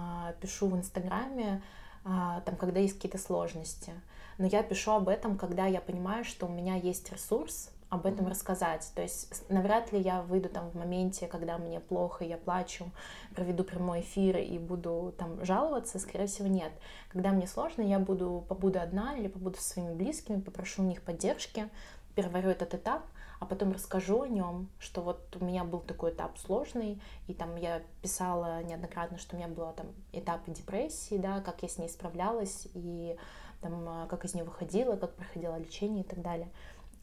[0.41, 1.61] пишу в Инстаграме,
[2.05, 2.09] э,
[2.45, 3.93] там, когда есть какие-то сложности,
[4.37, 8.25] но я пишу об этом, когда я понимаю, что у меня есть ресурс об этом
[8.25, 8.29] mm-hmm.
[8.31, 8.91] рассказать.
[8.95, 12.89] То есть навряд ли я выйду там в моменте, когда мне плохо, я плачу,
[13.35, 16.71] проведу прямой эфир и буду там жаловаться, скорее всего, нет.
[17.09, 21.03] Когда мне сложно, я буду побуду одна или побуду со своими близкими, попрошу у них
[21.03, 21.69] поддержки,
[22.15, 23.03] переварю этот этап,
[23.39, 27.55] а потом расскажу о нем, что вот у меня был такой этап сложный, и там
[27.55, 31.89] я писала неоднократно, что у меня был там этап депрессии, да, как я с ней
[31.89, 33.17] справлялась, и
[33.61, 36.49] там, а, как из нее выходила, как проходила лечение и так далее.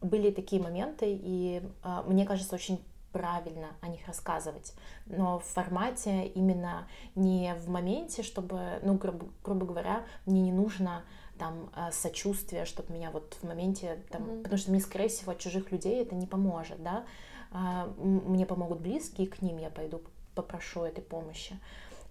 [0.01, 2.83] Были такие моменты, и э, мне кажется, очень
[3.13, 4.73] правильно о них рассказывать,
[5.07, 11.03] но в формате именно не в моменте, чтобы, ну, грубо, грубо говоря, мне не нужно
[11.41, 14.43] там э, сочувствие, чтобы меня вот в моменте, там, mm-hmm.
[14.43, 17.07] потому что мне, скорее всего, от чужих людей это не поможет, да,
[17.51, 20.03] а, мне помогут близкие, к ним я пойду
[20.35, 21.59] попрошу этой помощи.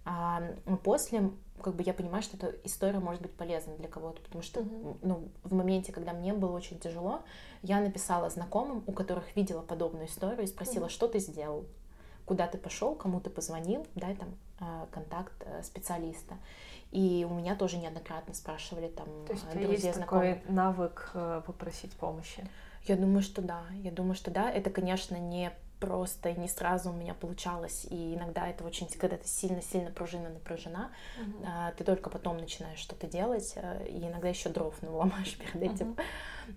[0.03, 0.41] А
[0.83, 1.29] после,
[1.61, 4.97] как бы я понимаю, что эта история может быть полезна для кого-то, потому что, mm-hmm.
[5.03, 7.21] ну, в моменте, когда мне было очень тяжело,
[7.61, 10.89] я написала знакомым, у которых видела подобную историю, и спросила, mm-hmm.
[10.89, 11.65] что ты сделал,
[12.25, 16.35] куда ты пошел, кому ты позвонил, дай там э, контакт э, специалиста.
[16.91, 20.35] И у меня тоже неоднократно спрашивали там То есть друзья, есть знакомые.
[20.35, 22.47] такой навык э, попросить помощи?
[22.85, 23.63] Я думаю, что да.
[23.73, 24.51] Я думаю, что да.
[24.51, 29.17] Это, конечно, не просто и не сразу у меня получалось, и иногда это очень, когда
[29.17, 31.45] ты сильно-сильно пружина напряжена, uh-huh.
[31.47, 35.91] а, ты только потом начинаешь что-то делать, а, и иногда еще дров ломаешь перед этим.
[35.91, 36.03] Uh-huh.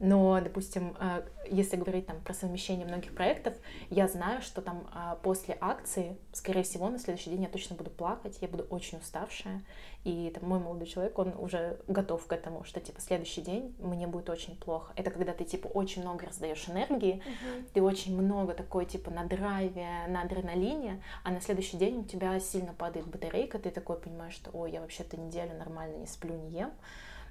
[0.00, 3.54] Но, допустим, а, если говорить там про совмещение многих проектов,
[3.90, 7.90] я знаю, что там а, после акции, скорее всего, на следующий день я точно буду
[7.90, 9.62] плакать, я буду очень уставшая,
[10.04, 14.06] и там мой молодой человек, он уже готов к этому, что типа следующий день мне
[14.06, 14.92] будет очень плохо.
[14.96, 17.64] Это когда ты типа очень много раздаешь энергии, uh-huh.
[17.72, 22.38] ты очень много такой типа на драйве, на адреналине, а на следующий день у тебя
[22.40, 26.50] сильно падает батарейка, ты такой понимаешь, что ой, я вообще-то неделю нормально не сплю, не
[26.50, 26.72] ем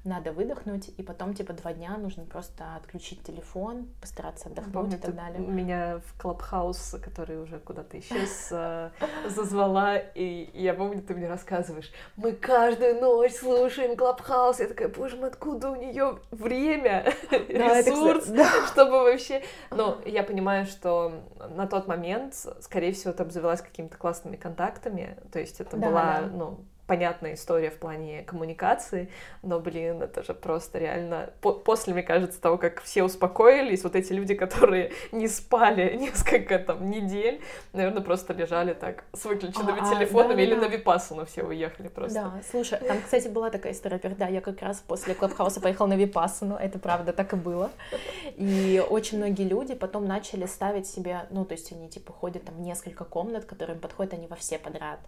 [0.04, 5.00] надо выдохнуть, и потом, типа, два дня нужно просто отключить телефон, постараться отдохнуть Помню, и
[5.00, 5.40] так далее.
[5.40, 8.90] Меня в Clubhouse, который уже куда-то исчез, э,
[9.30, 15.18] зазвала, и я помню, ты мне рассказываешь, мы каждую ночь слушаем Clubhouse, я такая, боже
[15.18, 18.26] мой, откуда у нее время, ресурс,
[18.72, 19.44] чтобы вообще...
[19.70, 21.22] Ну, я понимаю, что
[21.56, 26.66] на тот момент, скорее всего, ты обзавелась какими-то классными контактами, то есть это была, ну,
[26.92, 29.08] понятная история в плане коммуникации,
[29.44, 31.30] но, блин, это же просто реально...
[31.40, 36.60] По после, мне кажется, того, как все успокоились, вот эти люди, которые не спали несколько
[36.60, 37.40] там недель,
[37.72, 40.62] наверное, просто лежали так с выключенными а, телефонами да, или да.
[40.64, 42.14] на Випассану все уехали просто.
[42.14, 45.96] Да, слушай, там, кстати, была такая история, да, я как раз после Клабхауса поехала на
[45.96, 47.72] Випассану, это правда, так и было.
[48.36, 52.56] И очень многие люди потом начали ставить себе, ну, то есть они, типа, ходят там
[52.56, 55.00] в несколько комнат, которые им подходят, они во все подряд.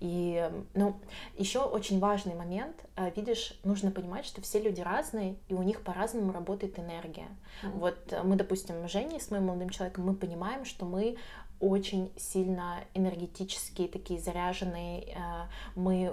[0.00, 0.96] И, ну,
[1.36, 5.82] Еще очень важный момент, э, видишь, нужно понимать, что все люди разные, и у них
[5.82, 7.28] по-разному работает энергия.
[7.62, 7.70] Mm-hmm.
[7.78, 11.16] Вот мы, допустим, Женей с моим молодым человеком, мы понимаем, что мы
[11.60, 15.16] очень сильно энергетические, такие заряженные,
[15.76, 16.12] мы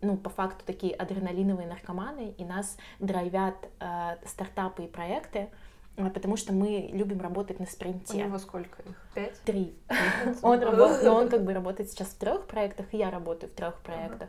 [0.00, 3.56] ну, по факту такие адреналиновые наркоманы, и нас драйвят
[4.24, 5.65] стартапы и проекты, а,
[5.96, 8.14] потому что мы любим работать на спринте.
[8.14, 9.08] У него сколько их?
[9.14, 9.40] Пять?
[9.44, 9.74] Три.
[10.42, 13.54] Он работает, но он как бы работает сейчас в трех проектах, и я работаю в
[13.54, 14.28] трех проектах.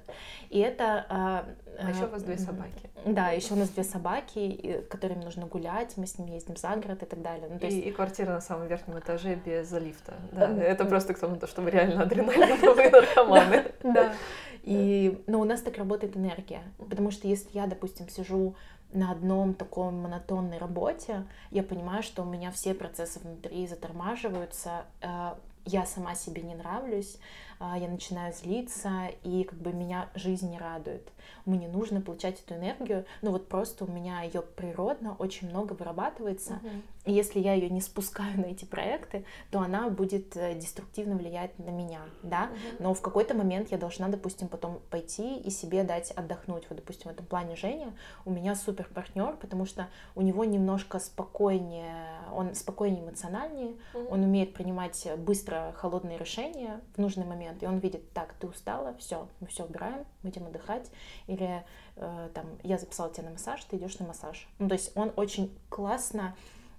[0.50, 1.06] И это...
[1.10, 1.46] А,
[1.80, 2.90] а еще у вас две собаки.
[3.06, 7.04] Да, еще у нас две собаки, которым нужно гулять, мы с ними ездим за город
[7.04, 7.48] и так далее.
[7.50, 7.78] Ну, то есть...
[7.78, 10.16] и, и квартира на самом верхнем этаже без лифта.
[10.32, 13.72] Да, это просто к тому, что вы реально адреналиновые наркоманы.
[13.84, 14.14] Да.
[14.68, 18.54] И, но у нас так работает энергия, потому что если я, допустим, сижу
[18.94, 25.36] на одном таком монотонной работе, я понимаю, что у меня все процессы внутри затормаживаются, э,
[25.68, 27.18] я сама себе не нравлюсь,
[27.60, 31.08] э, я начинаю злиться, и как бы меня жизнь не радует.
[31.46, 36.60] Мне нужно получать эту энергию, ну вот просто у меня ее природно очень много вырабатывается,
[36.64, 36.82] uh-huh.
[37.06, 41.58] и если я ее не спускаю на эти проекты, то она будет э, деструктивно влиять
[41.60, 42.76] на меня, да, uh-huh.
[42.80, 46.64] но в какой-то момент я должна, допустим, потом пойти и себе дать отдохнуть.
[46.70, 47.94] Вот, допустим, в этом плане Женя
[48.26, 54.08] у меня супер партнер, потому что у него немножко спокойнее, он спокойнее эмоциональнее, uh-huh.
[54.10, 58.96] он умеет принимать быстро холодные решения в нужный момент, и он видит, так, ты устала,
[58.98, 60.90] все, мы все убираем, мы идем отдыхать,
[61.28, 61.64] или
[61.96, 64.48] э, там я записала тебя на массаж, ты идешь на массаж.
[64.60, 66.36] Ну, то есть он очень классно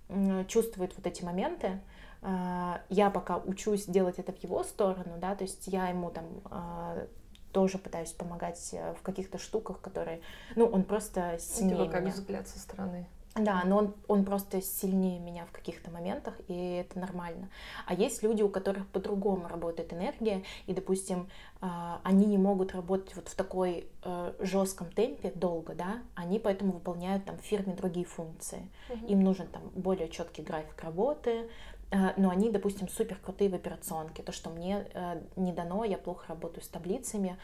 [0.09, 1.81] э, чувствует вот эти моменты.
[2.23, 6.25] Э, я пока учусь делать это в его сторону, да, то есть я ему там
[6.51, 7.07] э,
[7.53, 10.21] тоже пытаюсь помогать э, в каких-то штуках, которые,
[10.55, 12.13] ну, он просто сильнее тебя как меня.
[12.13, 13.07] взгляд со стороны.
[13.39, 17.49] Да, но он, он просто сильнее меня в каких-то моментах, и это нормально.
[17.87, 21.29] А есть люди, у которых по-другому работает энергия, и, допустим,
[21.61, 26.73] а, они не могут работать вот в такой э, жестком темпе долго, да, они поэтому
[26.73, 28.69] выполняют там в фирме другие функции.
[28.89, 29.07] Угу.
[29.07, 31.49] Им нужен там более четкий график работы,
[31.91, 34.23] э, но они, допустим, супер крутые в операционке.
[34.23, 37.37] То, что мне э, не дано, я плохо работаю с таблицами,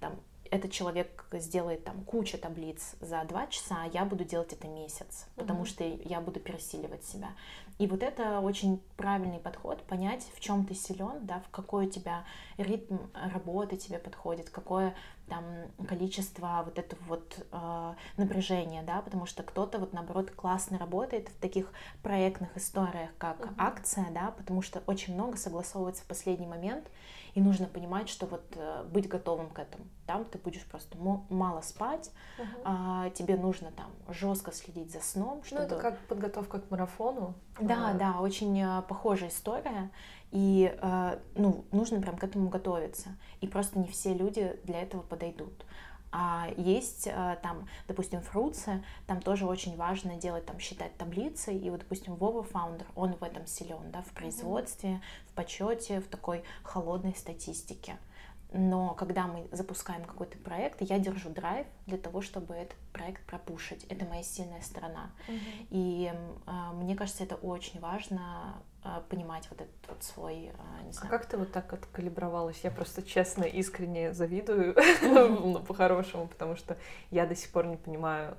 [0.00, 0.14] там
[0.50, 5.26] этот человек сделает там кучу таблиц за два часа, а я буду делать это месяц,
[5.36, 5.66] потому mm-hmm.
[5.66, 7.28] что я буду пересиливать себя.
[7.78, 11.90] И вот это очень правильный подход, понять, в чем ты силен, да, в какой у
[11.90, 12.24] тебя
[12.56, 14.94] ритм работы тебе подходит, какое
[15.28, 15.44] там
[15.86, 21.40] количество вот этого вот э, напряжения, да, потому что кто-то вот наоборот классно работает в
[21.40, 21.72] таких
[22.02, 23.54] проектных историях, как mm-hmm.
[23.58, 26.86] акция, да, потому что очень много согласовывается в последний момент,
[27.36, 29.84] и нужно понимать, что вот э, быть готовым к этому.
[30.06, 30.96] Там ты будешь просто
[31.28, 32.62] мало спать, uh-huh.
[32.64, 35.42] а, тебе нужно там жестко следить за сном.
[35.44, 35.60] Чтобы...
[35.60, 37.34] Ну, это как подготовка к марафону.
[37.60, 37.92] Да, а...
[37.94, 39.90] да, очень э, похожая история.
[40.32, 43.16] И э, ну, нужно прям к этому готовиться.
[43.40, 45.64] И просто не все люди для этого подойдут.
[46.12, 51.68] А есть э, там, допустим, фруцы, там тоже очень важно делать, там, считать таблицы, и
[51.68, 56.42] вот, допустим, Вова фаундер, он в этом силен, да, в производстве, в почете, в такой
[56.62, 57.98] холодной статистике.
[58.52, 63.84] Но когда мы запускаем какой-то проект, я держу драйв для того, чтобы этот проект пропушить.
[63.84, 65.10] Это моя сильная сторона.
[65.28, 65.66] Uh-huh.
[65.70, 66.12] И
[66.46, 71.08] э, мне кажется, это очень важно э, понимать вот этот вот свой, э, не знаю.
[71.08, 72.60] А как ты вот так откалибровалась?
[72.62, 76.76] Я просто честно, искренне завидую, ну, по-хорошему, потому что
[77.10, 78.36] я до сих пор не понимаю,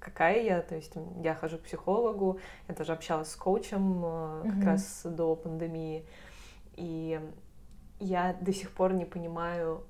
[0.00, 0.62] какая я.
[0.62, 6.04] То есть я хожу к психологу, я тоже общалась с коучем как раз до пандемии.
[6.74, 7.20] И
[8.00, 9.84] я до сих пор не понимаю,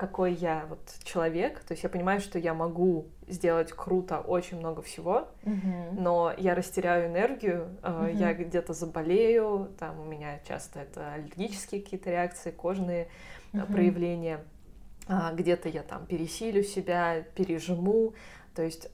[0.00, 1.60] какой я вот человек.
[1.60, 6.00] То есть я понимаю, что я могу сделать круто очень много всего, mm-hmm.
[6.00, 8.16] но я растеряю энергию, mm-hmm.
[8.16, 13.08] я где-то заболею, там у меня часто это аллергические какие-то реакции, кожные
[13.52, 13.72] mm-hmm.
[13.72, 14.40] проявления,
[15.06, 18.14] а, где-то я там пересилю себя, пережму.
[18.54, 18.88] То есть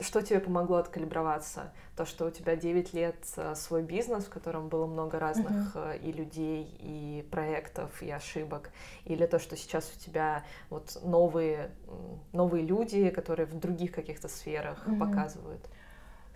[0.00, 1.72] что тебе помогло откалиброваться?
[1.96, 5.98] То, что у тебя 9 лет э, свой бизнес, в котором было много разных uh-huh.
[5.98, 8.70] и людей, и проектов, и ошибок,
[9.04, 11.70] или то, что сейчас у тебя вот новые,
[12.32, 14.98] новые люди, которые в других каких-то сферах uh-huh.
[14.98, 15.64] показывают?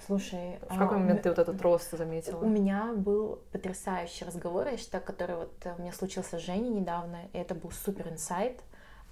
[0.04, 2.38] Слушай, в какой а, момент ты вот этот рост заметила?
[2.38, 6.70] У меня был потрясающий разговор, я считаю, который вот э, у меня случился с Женей
[6.70, 8.60] недавно, и это был супер инсайт.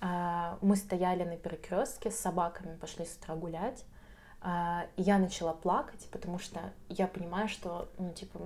[0.01, 3.94] А, мы стояли на перекрестке с собаками, пошли с утра гулять, а,
[4.97, 8.41] я начала плакать, потому что я понимаю, что, ну, типа,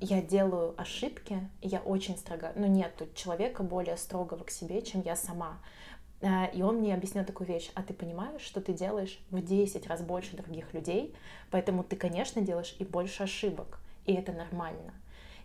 [0.00, 2.52] я делаю ошибки, я очень строга.
[2.56, 5.58] Ну, нет тут человека более строгого к себе, чем я сама.
[6.20, 9.86] А, и он мне объяснил такую вещь, а ты понимаешь, что ты делаешь в 10
[9.86, 11.14] раз больше других людей,
[11.50, 14.94] поэтому ты, конечно, делаешь и больше ошибок, и это нормально.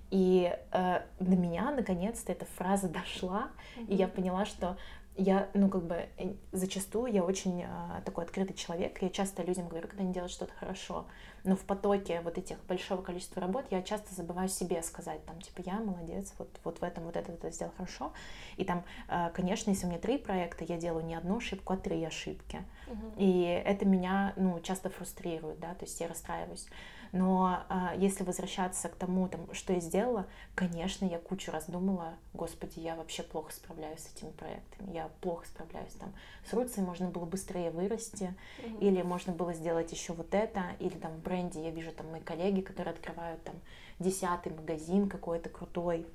[0.10, 3.88] И э, до меня наконец-то эта фраза дошла, mm-hmm.
[3.88, 4.78] и я поняла, что
[5.20, 6.08] я, ну, как бы,
[6.52, 10.54] зачастую я очень а, такой открытый человек, я часто людям говорю, когда они делают что-то
[10.54, 11.06] хорошо,
[11.44, 15.62] но в потоке вот этих большого количества работ я часто забываю себе сказать, там, типа,
[15.66, 18.14] я молодец, вот, вот в этом вот это, это сделал хорошо,
[18.56, 21.78] и там, а, конечно, если у меня три проекта, я делаю не одну ошибку, а
[21.78, 23.14] три ошибки, угу.
[23.18, 26.68] и это меня, ну, часто фрустрирует, да, то есть я расстраиваюсь,
[27.12, 32.14] но а, если возвращаться к тому, там, что я сделала, конечно, я кучу раз думала,
[32.34, 36.14] господи, я вообще плохо справляюсь с этими проектами, я плохо справляюсь там.
[36.50, 38.80] С Руцей можно было быстрее вырасти, mm-hmm.
[38.80, 42.22] или можно было сделать еще вот это, или там в бренде я вижу там мои
[42.22, 43.56] коллеги, которые открывают там
[44.00, 46.06] десятый магазин какой-то крутой,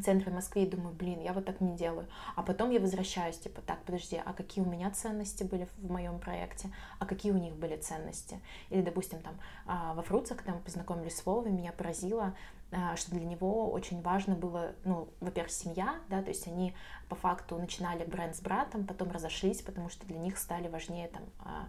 [0.00, 2.08] центре Москвы и думаю, блин, я вот так не делаю.
[2.36, 6.18] А потом я возвращаюсь, типа, так, подожди, а какие у меня ценности были в моем
[6.18, 8.40] проекте, а какие у них были ценности?
[8.70, 9.34] Или, допустим, там
[9.66, 12.34] а, во Фруцах, когда мы познакомились с Вовой, меня поразило,
[12.74, 16.74] а, что для него очень важно было, ну, во-первых, семья, да, то есть они
[17.10, 21.22] по факту начинали бренд с братом, потом разошлись, потому что для них стали важнее там
[21.40, 21.68] а,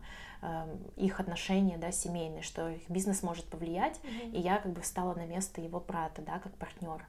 [0.96, 4.32] их отношения, да, семейные, что их бизнес может повлиять, mm-hmm.
[4.32, 7.06] и я как бы встала на место его брата, да, как партнер.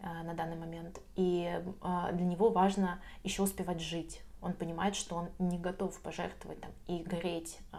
[0.00, 1.00] На данный момент.
[1.16, 6.60] И э, для него важно еще успевать жить он понимает, что он не готов пожертвовать
[6.60, 7.76] там, и гореть э,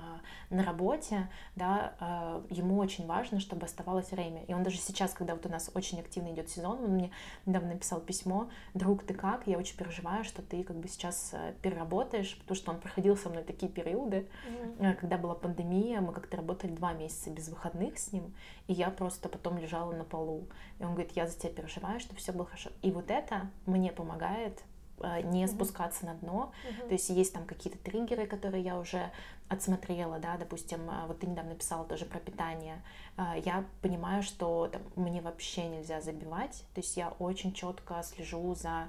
[0.49, 4.43] на работе, да, э, ему очень важно, чтобы оставалось время.
[4.43, 7.11] И он даже сейчас, когда вот у нас очень активно идет сезон, он мне
[7.45, 9.47] недавно написал письмо, друг, ты как?
[9.47, 13.29] Я очень переживаю, что ты как бы сейчас э, переработаешь, потому что он проходил со
[13.29, 14.95] мной такие периоды, mm-hmm.
[14.95, 18.33] когда была пандемия, мы как-то работали два месяца без выходных с ним,
[18.67, 20.47] и я просто потом лежала на полу.
[20.79, 22.69] И он говорит, я за тебя переживаю, чтобы все было хорошо.
[22.81, 24.61] И вот это мне помогает
[25.01, 26.51] Э, не спускаться на дно.
[26.63, 26.87] Mm-hmm.
[26.87, 29.11] То есть есть там какие-то триггеры, которые я уже
[29.47, 32.81] отсмотрела, да, допустим, э, вот ты недавно писала тоже про питание.
[33.17, 38.55] Э, я понимаю, что там, мне вообще нельзя забивать, то есть я очень четко слежу
[38.55, 38.87] за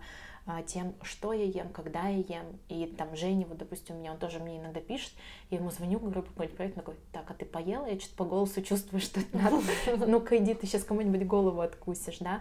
[0.67, 2.59] тем, что я ем, когда я ем.
[2.69, 5.13] И там Женя, вот, допустим, у меня, он тоже мне иногда пишет,
[5.51, 7.87] я ему звоню, говорю, какой-нибудь проект, он такой, так, а ты поела?
[7.87, 9.61] Я что-то по голосу чувствую, что это надо.
[10.07, 12.41] Ну-ка, иди, ты сейчас кому-нибудь голову откусишь, да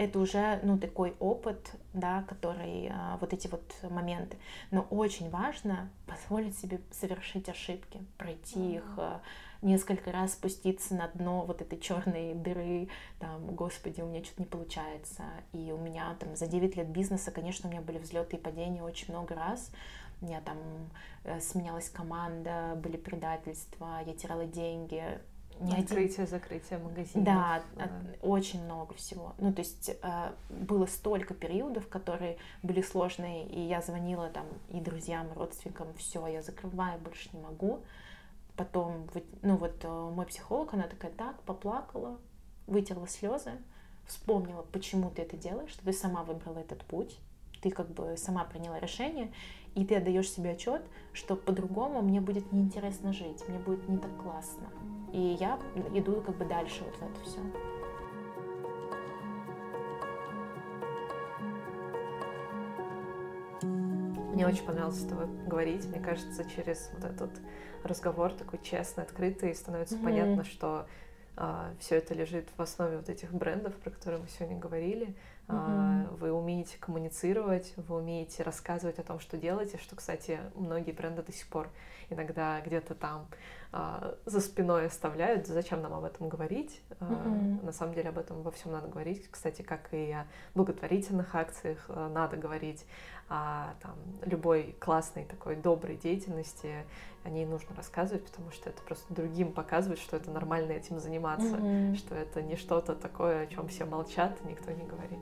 [0.00, 4.38] это уже, ну, такой опыт, да, который, а, вот эти вот моменты.
[4.70, 9.20] Но очень важно позволить себе совершить ошибки, пройти их, а,
[9.60, 12.88] несколько раз спуститься на дно вот этой черной дыры,
[13.18, 15.24] там, господи, у меня что-то не получается.
[15.52, 18.82] И у меня там за 9 лет бизнеса, конечно, у меня были взлеты и падения
[18.82, 19.70] очень много раз.
[20.22, 20.56] У меня там
[21.24, 25.20] э, сменялась команда, были предательства, я теряла деньги,
[25.60, 26.26] не Открытие, один...
[26.26, 27.24] закрытие магазинов.
[27.24, 27.90] Да, да,
[28.22, 29.34] очень много всего.
[29.38, 34.80] Ну, то есть э, было столько периодов, которые были сложные, и я звонила там и
[34.80, 37.80] друзьям, и родственникам, все, я закрываю, больше не могу.
[38.56, 39.06] Потом,
[39.42, 42.18] ну вот э, мой психолог, она такая, так, поплакала,
[42.66, 43.52] вытерла слезы,
[44.06, 47.18] вспомнила, почему ты это делаешь, что ты сама выбрала этот путь,
[47.60, 49.32] ты как бы сама приняла решение,
[49.74, 54.10] и ты отдаешь себе отчет, что по-другому мне будет неинтересно жить, мне будет не так
[54.22, 54.68] классно.
[55.12, 55.58] И я
[55.94, 57.40] иду как бы дальше вот в это все.
[64.32, 65.84] Мне очень понравилось с тобой говорить.
[65.86, 67.30] Мне кажется, через вот этот
[67.84, 70.04] разговор такой честный, открытый, становится mm-hmm.
[70.04, 70.86] понятно, что
[71.36, 75.14] а, все это лежит в основе вот этих брендов, про которые мы сегодня говорили.
[75.52, 76.16] Mm-hmm.
[76.16, 81.32] Вы умеете коммуницировать, вы умеете рассказывать о том, что делаете, что, кстати, многие бренды до
[81.32, 81.68] сих пор
[82.10, 83.28] иногда где-то там
[83.72, 85.46] а, за спиной оставляют.
[85.46, 86.80] Зачем нам об этом говорить?
[86.90, 87.64] Mm-hmm.
[87.64, 89.30] На самом деле об этом во всем надо говорить.
[89.30, 92.84] Кстати, как и о благотворительных акциях надо говорить,
[93.28, 96.84] о там, любой классной такой доброй деятельности
[97.22, 101.56] о ней нужно рассказывать, потому что это просто другим показывает, что это нормально этим заниматься,
[101.56, 101.94] mm-hmm.
[101.94, 105.20] что это не что-то такое, о чем все молчат, никто не говорит.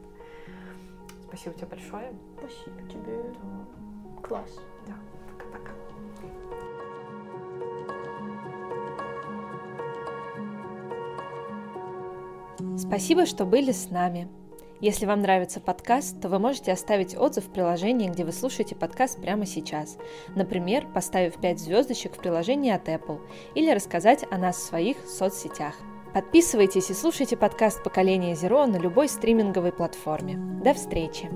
[1.28, 2.12] Спасибо тебе большое.
[2.38, 3.22] Спасибо тебе.
[3.34, 4.22] Да.
[4.26, 4.58] Класс.
[4.86, 4.94] Да,
[5.30, 5.72] пока-пока.
[12.78, 14.28] Спасибо, что были с нами.
[14.80, 19.20] Если вам нравится подкаст, то вы можете оставить отзыв в приложении, где вы слушаете подкаст
[19.20, 19.98] прямо сейчас.
[20.36, 23.20] Например, поставив 5 звездочек в приложении от Apple
[23.54, 25.74] или рассказать о нас в своих соцсетях.
[26.18, 30.34] Подписывайтесь и слушайте подкаст «Поколение Зеро» на любой стриминговой платформе.
[30.64, 31.30] До встречи!